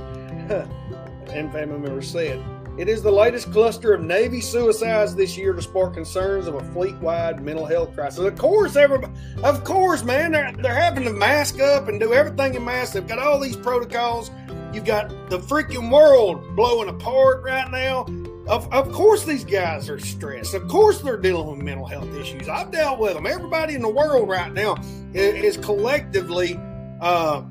[1.29, 2.43] and family members said.
[2.77, 6.63] It is the latest cluster of Navy suicides this year to spark concerns of a
[6.73, 8.19] fleet-wide mental health crisis.
[8.19, 9.13] Of course, everybody,
[9.43, 12.93] of course, man, they're, they're having to mask up and do everything in mask.
[12.93, 14.29] They've got all these protocols.
[14.73, 18.07] You've got the freaking world blowing apart right now.
[18.45, 20.53] Of, of course, these guys are stressed.
[20.53, 22.49] Of course, they're dealing with mental health issues.
[22.49, 23.25] I've dealt with them.
[23.25, 24.75] Everybody in the world right now
[25.13, 26.59] is, collectively
[26.99, 27.41] uh,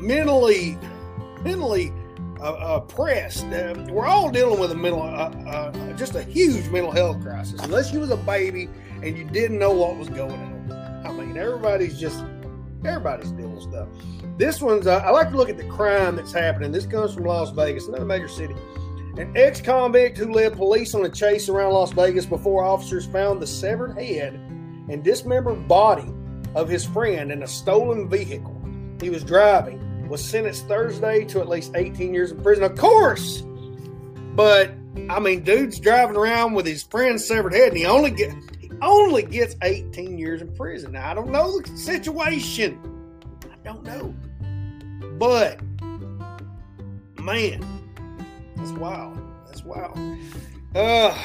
[0.00, 0.78] mentally,
[1.42, 1.92] mentally
[2.44, 3.46] oppressed.
[3.46, 5.02] We're all dealing with a mental,
[5.96, 7.60] just a huge mental health crisis.
[7.60, 8.68] Unless you was a baby
[9.02, 11.02] and you didn't know what was going on.
[11.06, 12.24] I mean, everybody's just
[12.84, 13.88] everybody's dealing stuff.
[14.36, 16.72] This one's uh, I like to look at the crime that's happening.
[16.72, 18.54] This comes from Las Vegas, another major city.
[19.16, 23.46] An ex-convict who led police on a chase around Las Vegas before officers found the
[23.46, 26.12] severed head and dismembered body
[26.54, 28.60] of his friend in a stolen vehicle
[29.00, 29.83] he was driving
[30.14, 32.62] was sentenced Thursday to at least 18 years in prison.
[32.62, 33.40] Of course,
[34.36, 34.70] but
[35.10, 38.70] I mean, dude's driving around with his friend's severed head, and he only get he
[38.80, 40.92] only gets 18 years in prison.
[40.92, 42.78] Now I don't know the situation.
[43.42, 44.14] I don't know,
[45.18, 45.60] but
[47.20, 47.66] man,
[48.54, 49.18] that's wild.
[49.46, 49.98] That's wild.
[50.76, 51.18] Uh,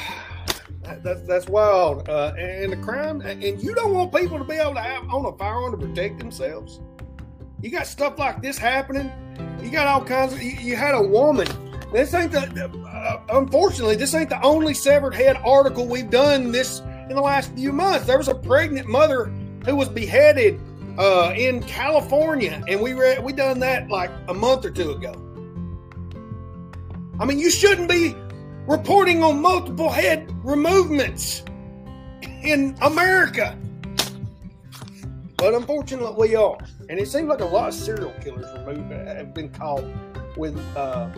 [0.82, 2.08] that, that's wild.
[2.08, 5.26] Uh, and the crime, and you don't want people to be able to have own
[5.26, 6.80] a firearm to protect themselves.
[7.62, 9.10] You got stuff like this happening.
[9.62, 10.42] You got all kinds of.
[10.42, 11.46] You, you had a woman.
[11.92, 12.70] This ain't the.
[12.86, 17.52] Uh, unfortunately, this ain't the only severed head article we've done this in the last
[17.54, 18.06] few months.
[18.06, 19.26] There was a pregnant mother
[19.66, 20.60] who was beheaded
[20.98, 25.12] uh, in California, and we read we done that like a month or two ago.
[27.18, 28.14] I mean, you shouldn't be
[28.66, 31.42] reporting on multiple head removements
[32.42, 33.58] in America,
[35.40, 36.58] but unfortunately, we are.
[36.90, 39.84] And it seems like a lot of serial killers remove, have been caught
[40.36, 41.08] with uh,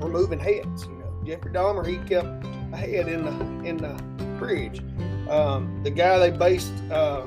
[0.00, 0.86] removing heads.
[0.86, 4.80] You know, Jeffrey Dahmer he kept a head in the in the fridge.
[5.28, 7.26] Um, the guy they based uh,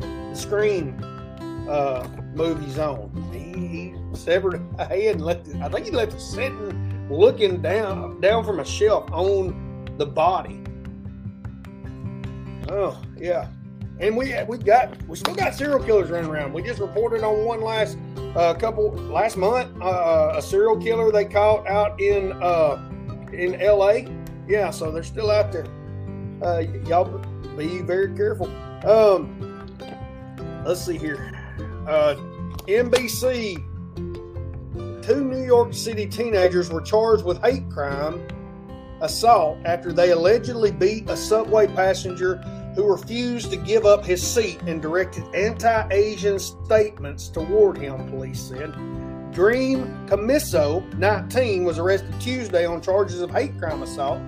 [0.00, 0.98] the Scream
[1.68, 5.46] uh, movies on, he, he, severed a head and left.
[5.46, 10.06] It, I think he left it sitting, looking down down from a shelf on the
[10.06, 10.60] body.
[12.70, 13.48] Oh yeah,
[14.00, 16.52] and we we got we still got serial killers running around.
[16.52, 17.98] We just reported on one last
[18.36, 19.80] uh, couple last month.
[19.82, 22.90] Uh, a serial killer they caught out in uh,
[23.32, 24.08] in L.A.
[24.46, 25.66] Yeah, so they're still out there.
[26.42, 27.18] Uh, y'all
[27.56, 28.46] be very careful.
[28.86, 29.66] Um,
[30.64, 31.32] let's see here.
[31.86, 32.14] Uh,
[32.66, 33.64] NBC.
[35.02, 38.28] Two New York City teenagers were charged with hate crime
[39.00, 42.40] assault after they allegedly beat a subway passenger
[42.78, 48.40] who refused to give up his seat and directed anti Asian statements toward him, police
[48.40, 48.72] said.
[49.32, 54.20] Dream Camiso, 19, was arrested Tuesday on charges of hate crime assault,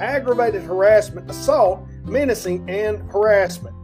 [0.00, 3.76] aggravated harassment, assault, menacing, and harassment.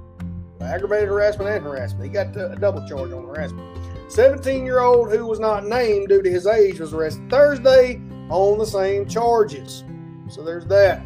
[0.62, 2.04] Aggravated harassment and harassment.
[2.04, 3.68] He got a double charge on harassment.
[4.10, 8.00] 17 year old who was not named due to his age was arrested Thursday
[8.30, 9.84] on the same charges.
[10.30, 11.02] So there's that.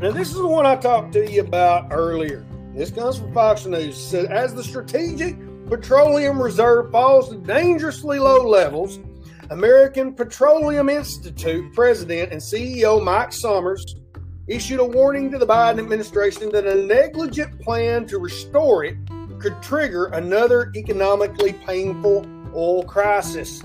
[0.00, 2.44] Now, this is the one I talked to you about earlier.
[2.74, 3.96] This comes from Fox News.
[3.96, 5.38] It says, as the strategic
[5.70, 8.98] petroleum reserve falls to dangerously low levels,
[9.48, 13.94] American Petroleum Institute president and CEO Mike Sommers
[14.46, 18.98] issued a warning to the Biden administration that a negligent plan to restore it
[19.38, 23.62] could trigger another economically painful oil crisis.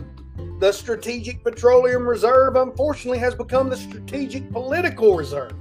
[0.60, 5.54] The Strategic Petroleum Reserve, unfortunately, has become the Strategic Political Reserve,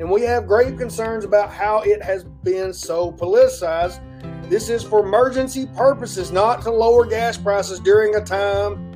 [0.00, 4.00] and we have grave concerns about how it has been so politicized.
[4.48, 8.88] This is for emergency purposes, not to lower gas prices during a time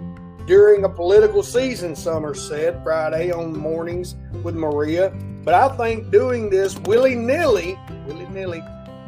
[0.46, 5.10] during a political season, Sommers said Friday on mornings with Maria.
[5.44, 8.60] But I think doing this willy nilly, willy nilly,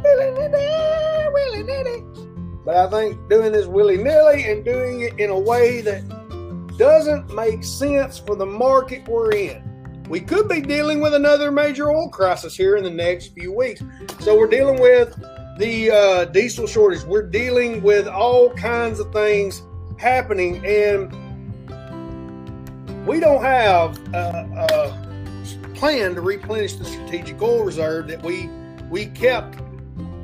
[0.05, 2.05] willy nilly, willy nilly.
[2.65, 6.03] But I think doing this willy nilly and doing it in a way that
[6.79, 9.74] doesn't make sense for the market we're in.
[10.09, 13.83] We could be dealing with another major oil crisis here in the next few weeks.
[14.21, 15.19] So we're dealing with
[15.59, 17.05] the uh, diesel shortage.
[17.05, 19.63] We're dealing with all kinds of things
[19.99, 21.11] happening, and
[23.07, 25.01] we don't have a,
[25.51, 28.49] a plan to replenish the strategic oil reserve that we
[28.91, 29.59] we kept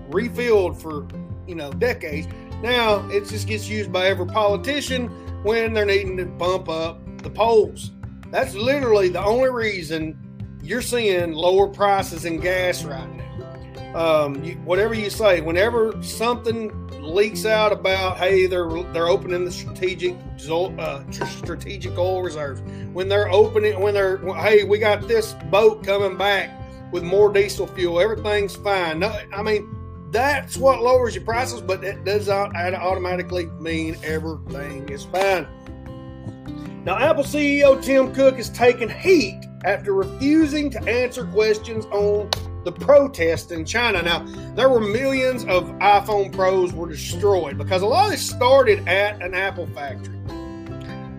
[0.09, 1.07] refilled for
[1.47, 2.29] you know decades.
[2.63, 5.09] Now it just gets used by every politician
[5.43, 7.93] when they're needing to bump up the polls.
[8.31, 10.17] That's literally the only reason
[10.63, 13.95] you're seeing lower prices in gas right now.
[13.95, 16.71] Um, you, whatever you say, whenever something
[17.03, 20.15] leaks out about hey they're they're opening the strategic
[20.49, 22.61] uh, strategic oil reserves
[22.93, 26.51] when they're opening when they're hey we got this boat coming back
[26.93, 29.77] with more diesel fuel everything's fine no, i mean
[30.11, 35.47] that's what lowers your prices but it does not automatically mean everything is fine
[36.85, 42.31] now apple ceo tim cook is taking heat after refusing to answer questions on
[42.65, 44.03] the protest in China.
[44.03, 44.25] Now,
[44.55, 49.21] there were millions of iPhone Pros were destroyed because a lot of this started at
[49.23, 50.19] an Apple factory.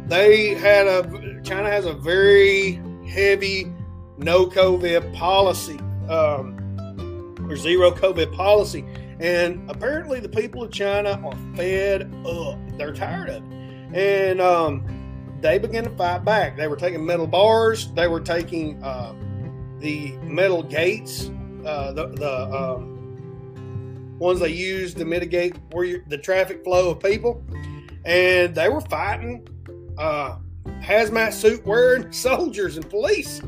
[0.08, 3.72] They had a China has a very heavy
[4.18, 6.58] no COVID policy um,
[7.50, 8.86] or zero COVID policy,
[9.20, 12.60] and apparently the people of China are fed up.
[12.78, 14.86] They're tired of it, and um,
[15.42, 16.56] they began to fight back.
[16.56, 17.92] They were taking metal bars.
[17.94, 19.14] They were taking uh,
[19.80, 21.32] the metal gates
[21.66, 27.44] uh, the the um, ones they use to mitigate where the traffic flow of people,
[28.06, 29.48] and they were fighting
[29.98, 30.38] uh,
[30.82, 33.42] hazmat suit wearing soldiers and police,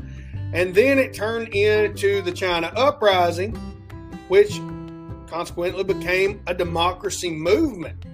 [0.52, 3.54] and then it turned into the China uprising,
[4.28, 4.60] which
[5.26, 8.06] consequently became a democracy movement,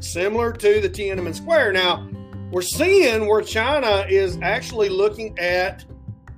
[0.00, 1.72] similar to the Tiananmen Square.
[1.72, 2.08] Now
[2.50, 5.84] we're seeing where China is actually looking at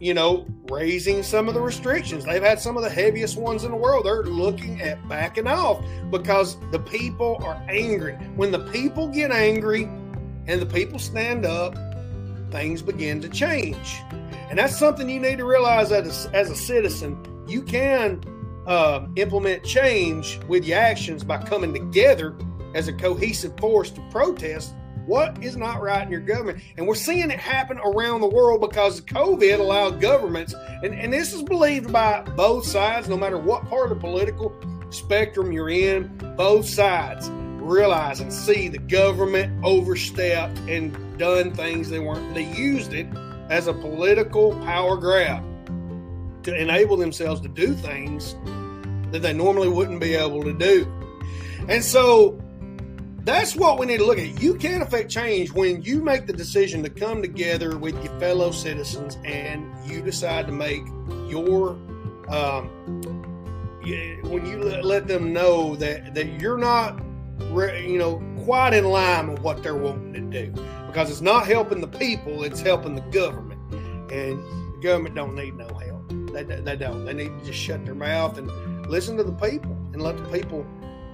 [0.00, 2.24] you know, raising some of the restrictions.
[2.24, 4.06] They've had some of the heaviest ones in the world.
[4.06, 8.14] They're looking at backing off because the people are angry.
[8.36, 9.84] When the people get angry
[10.46, 11.74] and the people stand up,
[12.50, 13.96] things begin to change.
[14.50, 17.44] And that's something you need to realize as a, as a citizen.
[17.48, 18.22] You can
[18.66, 22.36] uh, implement change with your actions by coming together
[22.74, 24.74] as a cohesive force to protest
[25.08, 26.58] what is not right in your government?
[26.76, 31.32] And we're seeing it happen around the world because COVID allowed governments, and, and this
[31.32, 34.54] is believed by both sides, no matter what part of the political
[34.90, 41.98] spectrum you're in, both sides realize and see the government overstepped and done things they
[41.98, 43.06] weren't, they used it
[43.48, 45.42] as a political power grab
[46.42, 48.36] to enable themselves to do things
[49.10, 50.86] that they normally wouldn't be able to do.
[51.66, 52.38] And so
[53.20, 54.40] that's what we need to look at.
[54.40, 58.50] You can affect change when you make the decision to come together with your fellow
[58.50, 60.82] citizens and you decide to make
[61.28, 61.70] your
[62.28, 62.68] um,
[64.22, 67.00] when you let them know that that you're not
[67.54, 70.62] you know quite in line with what they're wanting to do.
[70.86, 73.60] Because it's not helping the people it's helping the government.
[74.10, 74.38] And
[74.74, 76.08] the government don't need no help.
[76.32, 77.04] They, they don't.
[77.04, 80.38] They need to just shut their mouth and listen to the people and let the
[80.38, 80.66] people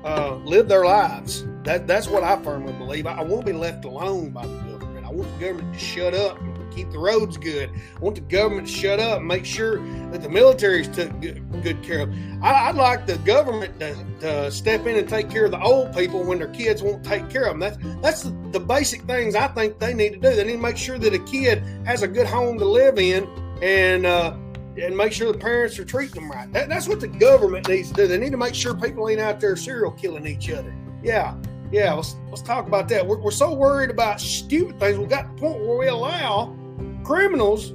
[0.05, 1.45] uh, live their lives.
[1.65, 3.07] That that's what I firmly believe.
[3.07, 5.07] I, I won't be left alone by the government.
[5.07, 7.71] I want the government to shut up and keep the roads good.
[7.97, 9.79] I want the government to shut up and make sure
[10.11, 12.15] that the military's took good, good care of.
[12.43, 15.95] I, would like the government to, to, step in and take care of the old
[15.95, 17.61] people when their kids won't take care of them.
[17.61, 20.37] That's that's the, the basic things I think they need to do.
[20.37, 23.27] They need to make sure that a kid has a good home to live in
[23.63, 24.05] and.
[24.05, 24.37] Uh,
[24.81, 26.53] and make sure the parents are treating them right.
[26.53, 28.07] That, that's what the government needs to do.
[28.07, 30.75] They need to make sure people ain't out there serial killing each other.
[31.03, 31.37] Yeah,
[31.71, 31.93] yeah.
[31.93, 33.07] Let's let's talk about that.
[33.07, 34.99] We're, we're so worried about stupid things.
[34.99, 36.57] We got the point where we allow
[37.05, 37.73] criminals.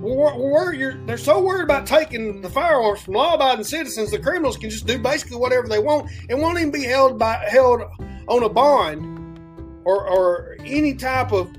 [0.00, 4.12] We're, we're, they're so worried about taking the firearms from law-abiding citizens.
[4.12, 7.44] The criminals can just do basically whatever they want and won't even be held by
[7.48, 7.82] held
[8.28, 9.40] on a bond
[9.84, 11.50] or or any type of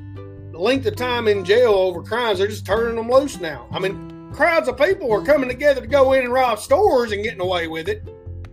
[0.53, 2.39] length of time in jail over crimes.
[2.39, 3.67] They're just turning them loose now.
[3.71, 7.21] I mean, crowds of people are coming together to go in and rob stores and
[7.25, 8.07] getting away with it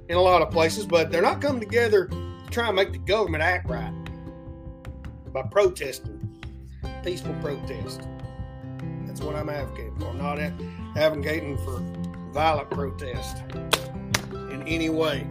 [0.08, 2.98] in a lot of places, but they're not coming together to try and make the
[2.98, 3.92] government act right
[5.32, 6.28] by protesting,
[7.04, 8.00] peaceful protest.
[9.06, 10.08] That's what I'm advocating for.
[10.08, 10.40] I'm not
[10.96, 11.78] advocating for
[12.32, 13.44] violent protest
[14.32, 15.24] in any way.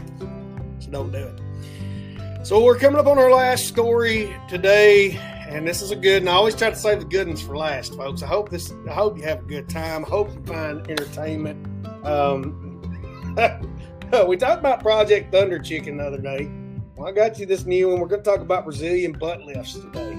[0.80, 2.48] So don't do it.
[2.48, 5.20] So we're coming up on our last story today
[5.56, 6.22] and this is a good.
[6.22, 8.22] And I always try to save the good ones for last, folks.
[8.22, 8.74] I hope this.
[8.90, 10.04] I hope you have a good time.
[10.04, 11.66] I hope you find entertainment.
[12.06, 12.82] Um,
[14.28, 16.52] we talked about Project Thunder Chicken the other day.
[16.98, 18.02] Well, I got you this new one.
[18.02, 20.18] We're going to talk about Brazilian butt lifts today.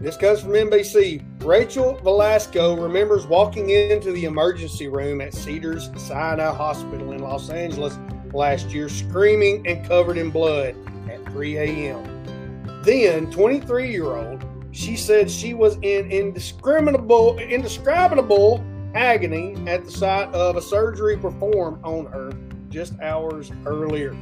[0.00, 1.22] This comes from NBC.
[1.44, 7.98] Rachel Velasco remembers walking into the emergency room at Cedars Sinai Hospital in Los Angeles
[8.32, 10.74] last year, screaming and covered in blood
[11.10, 12.82] at 3 a.m.
[12.82, 14.44] Then, 23 year old,
[14.74, 18.62] she said she was in indiscriminable, indescribable
[18.94, 22.32] agony at the sight of a surgery performed on her
[22.70, 24.16] just hours earlier.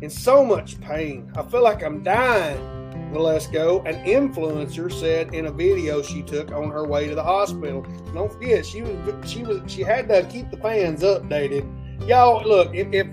[0.00, 2.58] In so much pain, I feel like I'm dying.
[3.12, 7.84] Velasco, an influencer, said in a video she took on her way to the hospital.
[8.14, 11.66] Don't forget, she was she was she had to keep the fans updated.
[12.06, 13.08] Y'all, look, if if,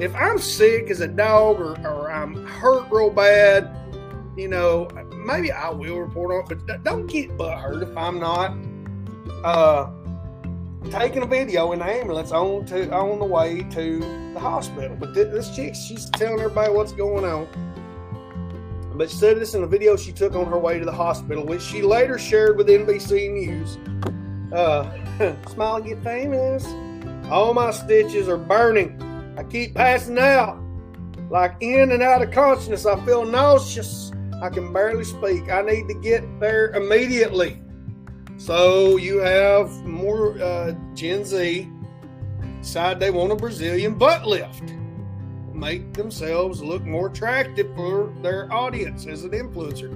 [0.00, 3.70] if I'm sick as a dog or, or I'm hurt real bad,
[4.36, 4.88] you know,
[5.24, 8.56] maybe I will report on it, but don't get butthurt if I'm not
[9.44, 9.90] uh,
[10.90, 13.98] taking a video in the ambulance on to on the way to
[14.34, 14.96] the hospital.
[14.98, 17.46] But th- this chick, she's telling everybody what's going on.
[18.94, 21.46] But she said this in a video she took on her way to the hospital,
[21.46, 23.78] which she later shared with NBC News.
[24.52, 24.90] Uh,
[25.48, 26.66] smile and get famous.
[27.30, 29.00] All my stitches are burning.
[29.38, 30.60] I keep passing out.
[31.30, 34.12] Like in and out of consciousness, I feel nauseous.
[34.42, 35.50] I can barely speak.
[35.50, 37.62] I need to get there immediately.
[38.38, 41.70] So you have more uh, Gen Z
[42.60, 44.74] decide they want a Brazilian butt lift,
[45.54, 49.92] make themselves look more attractive for their audience as an influencer.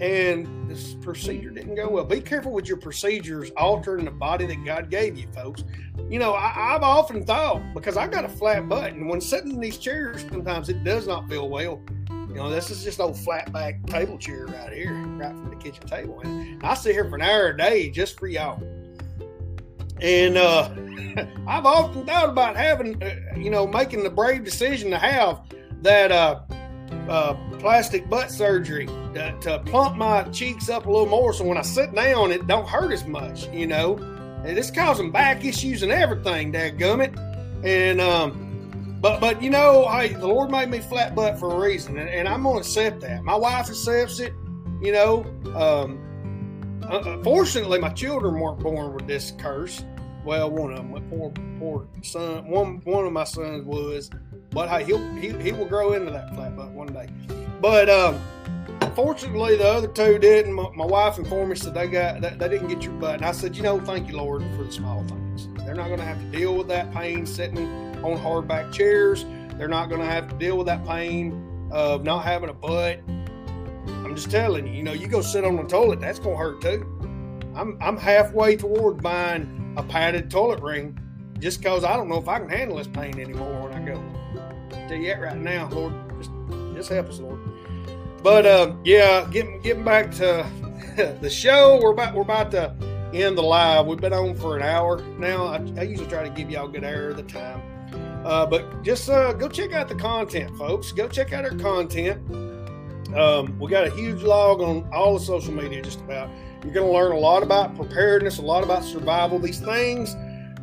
[0.00, 2.04] And this procedure didn't go well.
[2.04, 5.64] Be careful with your procedures altering the body that God gave you, folks.
[6.08, 9.50] You know, I, have often thought because I got a flat butt, and when sitting
[9.50, 11.82] in these chairs, sometimes it does not feel well.
[12.36, 15.56] You know, this is just old flat back table chair right here, right from the
[15.56, 16.20] kitchen table.
[16.20, 18.62] And I sit here for an hour a day just for y'all.
[20.02, 20.68] And uh,
[21.46, 26.12] I've often thought about having, uh, you know, making the brave decision to have that
[26.12, 26.42] uh,
[27.08, 31.56] uh, plastic butt surgery to, to, plump my cheeks up a little more, so when
[31.56, 33.48] I sit down, it don't hurt as much.
[33.48, 33.96] You know,
[34.44, 37.16] and it's causing back issues and everything, dadgummit.
[37.64, 38.45] And um,
[39.06, 42.08] but but you know, hey, the Lord made me flat butt for a reason, and,
[42.08, 43.22] and I'm going to accept that.
[43.22, 44.32] My wife accepts it.
[44.82, 49.84] You know, um, unfortunately, my children weren't born with this curse.
[50.24, 54.10] Well, one of them, my poor poor son, one one of my sons was,
[54.50, 57.08] but hey, he'll he, he will grow into that flat butt one day.
[57.60, 58.20] But um,
[58.96, 60.52] fortunately, the other two didn't.
[60.52, 63.24] My, my wife informed me that they got they, they didn't get your butt, and
[63.24, 65.25] I said, you know, thank you, Lord, for the small things.
[65.66, 67.58] They're not going to have to deal with that pain sitting
[68.04, 69.26] on hardback chairs.
[69.58, 73.00] They're not going to have to deal with that pain of not having a butt.
[73.88, 76.42] I'm just telling you, you know, you go sit on the toilet, that's going to
[76.42, 76.82] hurt too.
[77.56, 80.98] I'm, I'm halfway toward buying a padded toilet ring
[81.40, 84.02] just because I don't know if I can handle this pain anymore when I go.
[84.72, 86.30] I'll tell you that right now, Lord, just,
[86.74, 87.40] just help us, Lord.
[88.22, 90.46] But uh, yeah, getting getting back to
[91.20, 92.74] the show, we're about we're about to
[93.12, 93.86] end the live.
[93.86, 95.46] We've been on for an hour now.
[95.46, 97.62] I, I usually try to give y'all good air of the time.
[98.24, 100.92] Uh, but just uh, go check out the content, folks.
[100.92, 102.20] Go check out our content.
[103.14, 106.28] Um, we got a huge log on all the social media, just about.
[106.64, 109.38] You're going to learn a lot about preparedness, a lot about survival.
[109.38, 110.16] These things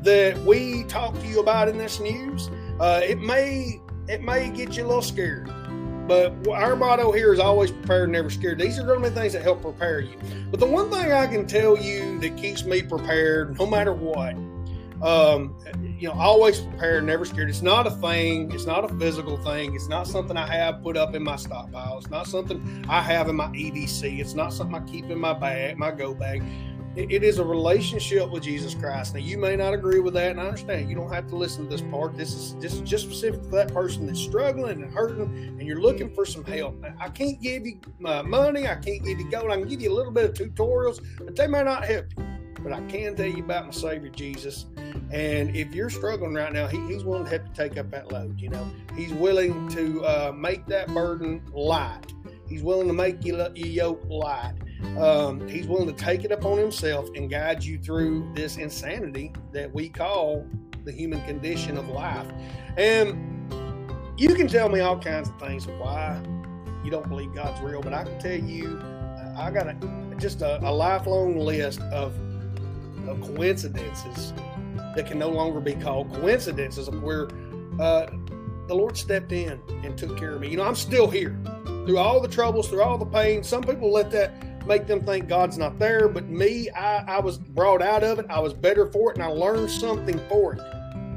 [0.04, 3.80] that we talk to you about in this news, uh, it may
[4.10, 5.50] it may get you a little scared.
[6.08, 8.60] But our motto here is always prepared, never scared.
[8.60, 10.18] These are going to be things that help prepare you.
[10.51, 14.36] But the one thing I can tell you that keeps me prepared, no matter what,
[15.01, 15.56] um,
[15.99, 17.49] you know, always prepared, never scared.
[17.49, 18.51] It's not a thing.
[18.51, 19.76] It's not a physical thing.
[19.76, 21.97] It's not something I have put up in my stockpile.
[21.97, 24.20] It's not something I have in my EDC.
[24.20, 26.41] It's not something I keep in my bag, my go bag
[26.96, 29.16] it is a relationship with Jesus Christ.
[29.16, 30.89] Now, you may not agree with that, and I understand.
[30.89, 32.16] You don't have to listen to this part.
[32.16, 35.82] This is this is just specific to that person that's struggling and hurting, and you're
[35.82, 36.84] looking for some help.
[37.00, 38.68] I can't give you my money.
[38.68, 39.52] I can't give you gold.
[39.52, 42.26] I can give you a little bit of tutorials, but they may not help you.
[42.62, 44.68] But I can tell you about my Savior Jesus.
[45.12, 48.12] And if you're struggling right now, he, he's willing to help you take up that
[48.12, 48.39] load.
[48.39, 48.66] You know,
[48.96, 52.14] he's willing to uh, make that burden light.
[52.54, 54.54] He's willing to make you, your yoke light.
[54.99, 59.74] Um, he's willing to take it upon himself and guide you through this insanity that
[59.74, 60.45] we call
[60.86, 62.28] the human condition of life.
[62.78, 63.51] And
[64.18, 66.22] you can tell me all kinds of things why
[66.84, 68.80] you don't believe God's real, but I can tell you,
[69.36, 72.14] I got a, just a, a lifelong list of,
[73.10, 74.32] of coincidences
[74.95, 77.30] that can no longer be called coincidences of where
[77.80, 78.12] uh,
[78.68, 80.49] the Lord stepped in and took care of me.
[80.49, 81.36] You know, I'm still here
[81.86, 83.43] through all the troubles, through all the pain.
[83.43, 84.31] Some people let that
[84.65, 86.07] make them think God's not there.
[86.07, 88.25] But me, I, I was brought out of it.
[88.29, 90.61] I was better for it, and I learned something for it.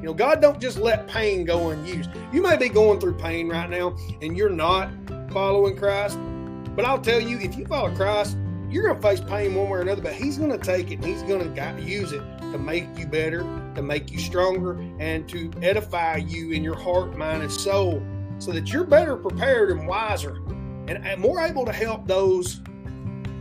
[0.01, 2.11] You know, God don't just let pain go unused.
[2.33, 4.91] You may be going through pain right now, and you're not
[5.31, 6.19] following Christ.
[6.75, 8.37] But I'll tell you, if you follow Christ,
[8.71, 10.03] you're going to face pain one way or another.
[10.03, 13.07] But He's going to take it and He's going to use it to make you
[13.07, 13.41] better,
[13.75, 18.03] to make you stronger, and to edify you in your heart, mind, and soul,
[18.39, 20.41] so that you're better prepared and wiser,
[20.89, 22.61] and, and more able to help those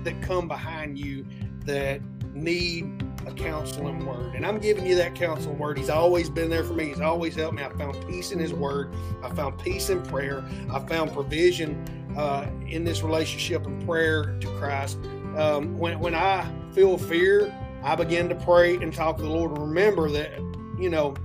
[0.03, 1.25] that come behind you
[1.65, 2.01] that
[2.33, 4.35] need a counseling word.
[4.35, 5.77] And I'm giving you that counseling word.
[5.77, 6.85] He's always been there for me.
[6.85, 7.63] He's always helped me.
[7.63, 8.93] I found peace in His word.
[9.23, 10.43] I found peace in prayer.
[10.71, 14.97] I found provision uh, in this relationship and prayer to Christ.
[15.35, 19.51] Um, when, when I feel fear, I begin to pray and talk to the Lord
[19.51, 20.37] and remember that,
[20.79, 21.15] you know,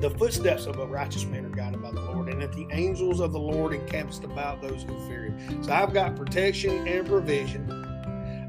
[0.00, 2.05] the footsteps of a righteous man are guided by the Lord,
[2.36, 5.62] and that the angels of the Lord encamped about those who fear Him.
[5.64, 7.86] So I've got protection and provision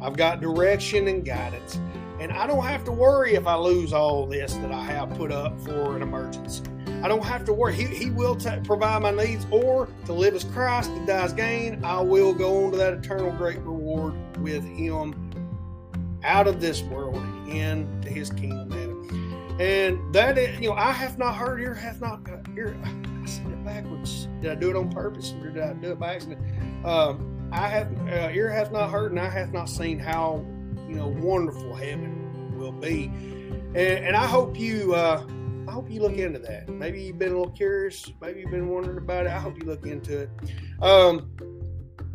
[0.02, 1.80] I've got direction and guidance.
[2.20, 5.32] And I don't have to worry if I lose all this that I have put
[5.32, 6.64] up for an emergency.
[7.04, 7.76] I don't have to worry.
[7.76, 11.34] He, he will t- provide my needs, or to live as Christ and die as
[11.34, 15.14] gain, I will go on to that eternal great reward with Him
[16.24, 17.18] out of this world
[17.48, 18.87] into His kingdom.
[19.60, 22.22] And that is, you know, I have not heard, ear hath not,
[22.56, 24.28] ear, I said it backwards.
[24.42, 26.86] Did I do it on purpose or did I do it by accident?
[26.86, 30.46] Um, I have uh, ear hath not heard, and I have not seen how
[30.88, 33.06] you know wonderful heaven will be.
[33.76, 35.26] And, and I hope you, uh,
[35.68, 36.68] I hope you look into that.
[36.68, 38.12] Maybe you've been a little curious.
[38.22, 39.32] Maybe you've been wondering about it.
[39.32, 40.30] I hope you look into it.
[40.82, 41.32] Um,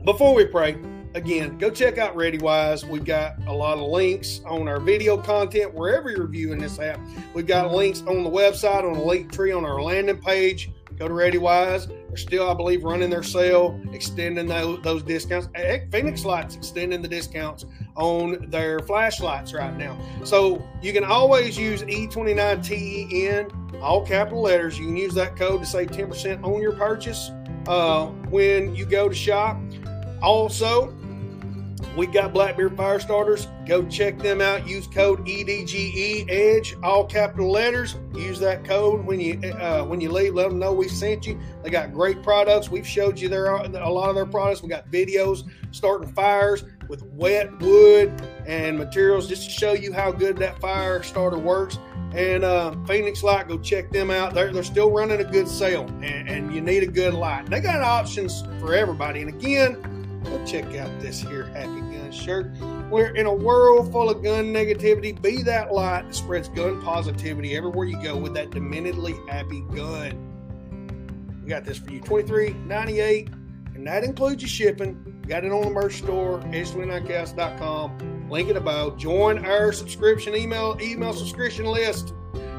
[0.04, 0.76] before we pray,
[1.14, 2.88] again, go check out ReadyWise.
[2.88, 7.00] We've got a lot of links on our video content wherever you're viewing this app.
[7.34, 10.70] We've got links on the website, on the link tree, on our landing page.
[10.98, 11.88] Go to ReadyWise.
[12.08, 15.48] They're still, I believe, running their sale, extending those, those discounts.
[15.54, 17.64] Heck, Fenix Lights extending the discounts
[17.96, 19.98] on their flashlights right now.
[20.24, 24.78] So you can always use E29TEN, all capital letters.
[24.78, 27.30] You can use that code to save 10% on your purchase
[27.66, 29.58] uh, when you go to shop.
[30.22, 30.94] Also,
[31.96, 33.48] we got Blackbeard Fire Starters.
[33.66, 34.66] Go check them out.
[34.66, 37.96] Use code EDGE Edge, all capital letters.
[38.14, 40.34] Use that code when you uh, when you leave.
[40.34, 41.38] Let them know we sent you.
[41.62, 42.70] They got great products.
[42.70, 44.62] We've showed you their a lot of their products.
[44.62, 48.12] We got videos starting fires with wet wood
[48.46, 51.78] and materials just to show you how good that fire starter works.
[52.14, 54.34] And uh, Fenix Light, go check them out.
[54.34, 57.46] They're, they're still running a good sale, and, and you need a good light.
[57.46, 59.22] They got options for everybody.
[59.22, 59.82] And again,
[60.24, 62.52] go check out this here Happy Gun shirt.
[62.90, 65.20] We're in a world full of gun negativity.
[65.20, 70.28] Be that light that spreads gun positivity everywhere you go with that dementedly happy gun.
[71.42, 73.28] We got this for you, twenty three ninety eight,
[73.74, 75.22] and that includes your shipping.
[75.26, 78.28] got it on the merch store, edge29chaos.com.
[78.30, 78.96] Link in the bio.
[78.96, 82.14] Join our subscription email email subscription list.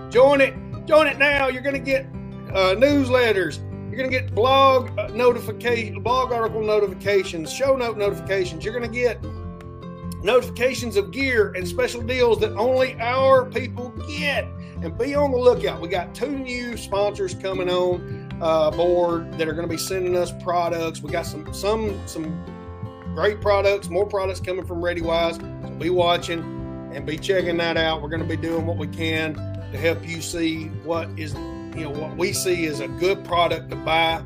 [0.09, 0.53] Join it.
[0.85, 1.47] Join it now.
[1.47, 2.05] You're going to get
[2.53, 3.59] uh, newsletters
[3.93, 8.65] you're going to get blog notification, blog article notifications, show note notifications.
[8.65, 9.23] You're going to get
[10.23, 14.47] notifications of gear and special deals that only our people get.
[14.81, 15.79] And be on the lookout.
[15.79, 20.17] We got two new sponsors coming on uh, board that are going to be sending
[20.17, 21.03] us products.
[21.03, 22.43] We got some some some
[23.13, 25.39] great products, more products coming from ReadyWise.
[25.39, 26.39] So be watching
[26.93, 28.01] and be checking that out.
[28.01, 31.35] We're going to be doing what we can to help you see what is
[31.75, 34.23] you know what we see is a good product to buy.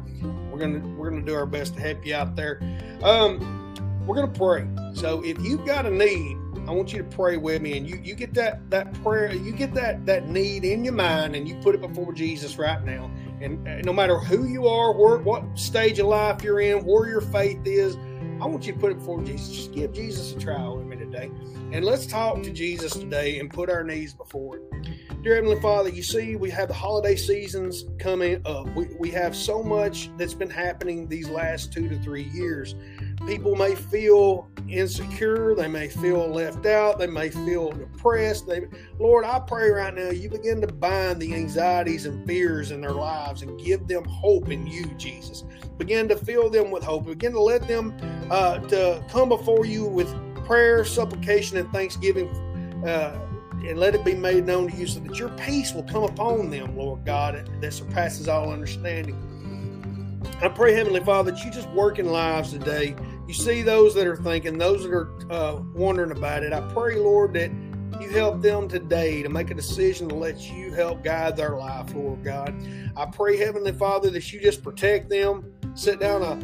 [0.51, 2.59] We're gonna we're gonna do our best to help you out there.
[3.03, 3.73] Um,
[4.05, 4.67] we're gonna pray.
[4.93, 6.37] So if you've got a need,
[6.67, 9.51] I want you to pray with me, and you you get that that prayer, you
[9.51, 13.09] get that that need in your mind, and you put it before Jesus right now.
[13.39, 17.07] And uh, no matter who you are, where, what stage of life you're in, where
[17.07, 17.95] your faith is,
[18.41, 19.55] I want you to put it before Jesus.
[19.55, 21.31] Just give Jesus a try with me today.
[21.71, 24.87] And let's talk to Jesus today and put our knees before it.
[25.27, 28.73] Dear Heavenly Father, you see, we have the holiday seasons coming up.
[28.77, 32.75] We, we have so much that's been happening these last two to three years.
[33.27, 38.47] People may feel insecure, they may feel left out, they may feel depressed.
[38.47, 38.67] They,
[38.99, 42.93] Lord, I pray right now you begin to bind the anxieties and fears in their
[42.93, 45.43] lives and give them hope in you, Jesus.
[45.77, 47.05] Begin to fill them with hope.
[47.05, 47.93] Begin to let them
[48.31, 50.07] uh, to come before you with
[50.45, 52.29] prayer, supplication, and thanksgiving.
[52.85, 53.26] Uh,
[53.65, 56.49] and let it be made known to you so that your peace will come upon
[56.49, 59.15] them, Lord God, that surpasses all understanding.
[60.41, 62.95] I pray, Heavenly Father, that you just work in lives today.
[63.27, 66.53] You see those that are thinking, those that are uh, wondering about it.
[66.53, 67.51] I pray, Lord, that
[67.99, 71.93] you help them today to make a decision to let you help guide their life,
[71.95, 72.55] Lord God.
[72.95, 76.35] I pray, Heavenly Father, that you just protect them, sit down a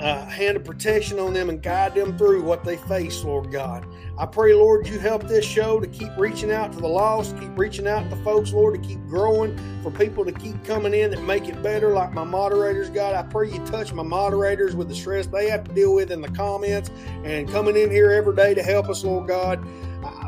[0.00, 3.86] uh, hand of protection on them and guide them through what they face, Lord God.
[4.18, 7.56] I pray, Lord, you help this show to keep reaching out to the lost, keep
[7.58, 11.22] reaching out to folks, Lord, to keep growing, for people to keep coming in that
[11.22, 13.14] make it better, like my moderators, God.
[13.14, 16.20] I pray you touch my moderators with the stress they have to deal with in
[16.20, 16.90] the comments
[17.24, 19.66] and coming in here every day to help us, Lord God.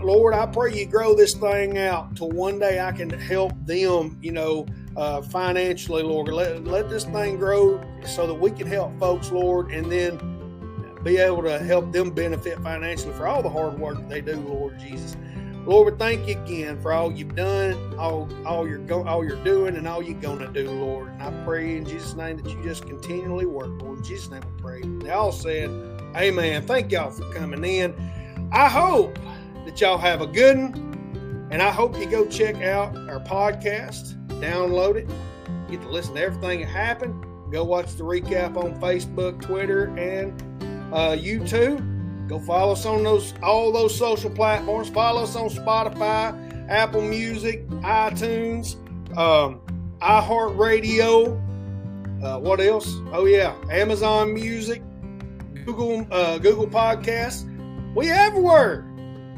[0.02, 4.18] Lord, I pray you grow this thing out till one day I can help them,
[4.22, 4.66] you know,
[4.98, 6.28] uh, financially, Lord.
[6.28, 10.18] Let, let this thing grow so that we can help folks, Lord, and then
[11.04, 14.78] be able to help them benefit financially for all the hard work they do, Lord
[14.80, 15.16] Jesus.
[15.64, 19.42] Lord, we thank you again for all you've done, all all you're go, all you're
[19.44, 21.10] doing, and all you're gonna do, Lord.
[21.10, 23.98] And I pray in Jesus' name that you just continually work, Lord.
[23.98, 24.82] In Jesus' name we pray.
[24.82, 25.70] They all said,
[26.16, 26.66] Amen.
[26.66, 27.94] Thank y'all for coming in.
[28.50, 29.16] I hope
[29.64, 34.17] that y'all have a good one, and I hope you go check out our podcast
[34.40, 35.08] download it,
[35.70, 37.24] get to listen to everything that happened.
[37.50, 40.40] Go watch the recap on Facebook, Twitter, and
[40.92, 42.28] uh, YouTube.
[42.28, 44.90] Go follow us on those all those social platforms.
[44.90, 48.76] Follow us on Spotify, Apple Music, iTunes,
[49.16, 49.60] um,
[50.00, 51.44] iHeartRadio.
[52.22, 52.92] Uh, what else?
[53.12, 54.82] Oh yeah, Amazon Music,
[55.64, 57.46] Google uh, Google Podcasts.
[57.94, 58.84] We everywhere.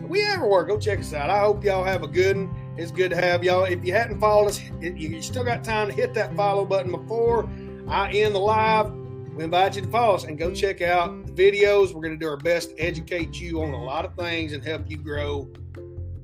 [0.01, 0.65] We everywhere.
[0.65, 1.31] Go check us out.
[1.31, 2.60] I hope y'all have a good one.
[2.77, 3.65] It's good to have y'all.
[3.65, 7.49] If you hadn't followed us, you still got time to hit that follow button before
[7.89, 8.93] I end the live.
[9.35, 11.93] We invite you to follow us and go check out the videos.
[11.93, 14.65] We're going to do our best to educate you on a lot of things and
[14.65, 15.51] help you grow.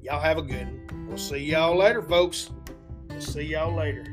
[0.03, 1.07] Y'all have a good one.
[1.09, 2.51] We'll see y'all later, folks.
[3.09, 4.05] We'll see y'all later.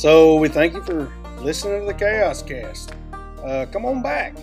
[0.00, 1.12] So we thank you for
[1.42, 2.94] listening to the Chaos Cast.
[3.44, 4.34] Uh, come on back,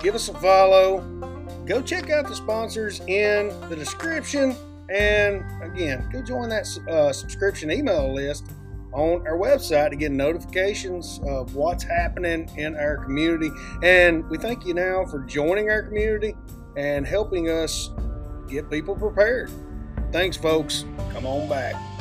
[0.00, 1.00] give us a follow.
[1.66, 4.56] Go check out the sponsors in the description,
[4.88, 8.46] and again, go join that uh, subscription email list
[8.94, 13.50] on our website to get notifications of what's happening in our community.
[13.82, 16.34] And we thank you now for joining our community
[16.78, 17.90] and helping us
[18.48, 19.50] get people prepared.
[20.10, 20.86] Thanks, folks.
[21.12, 21.91] Come on back.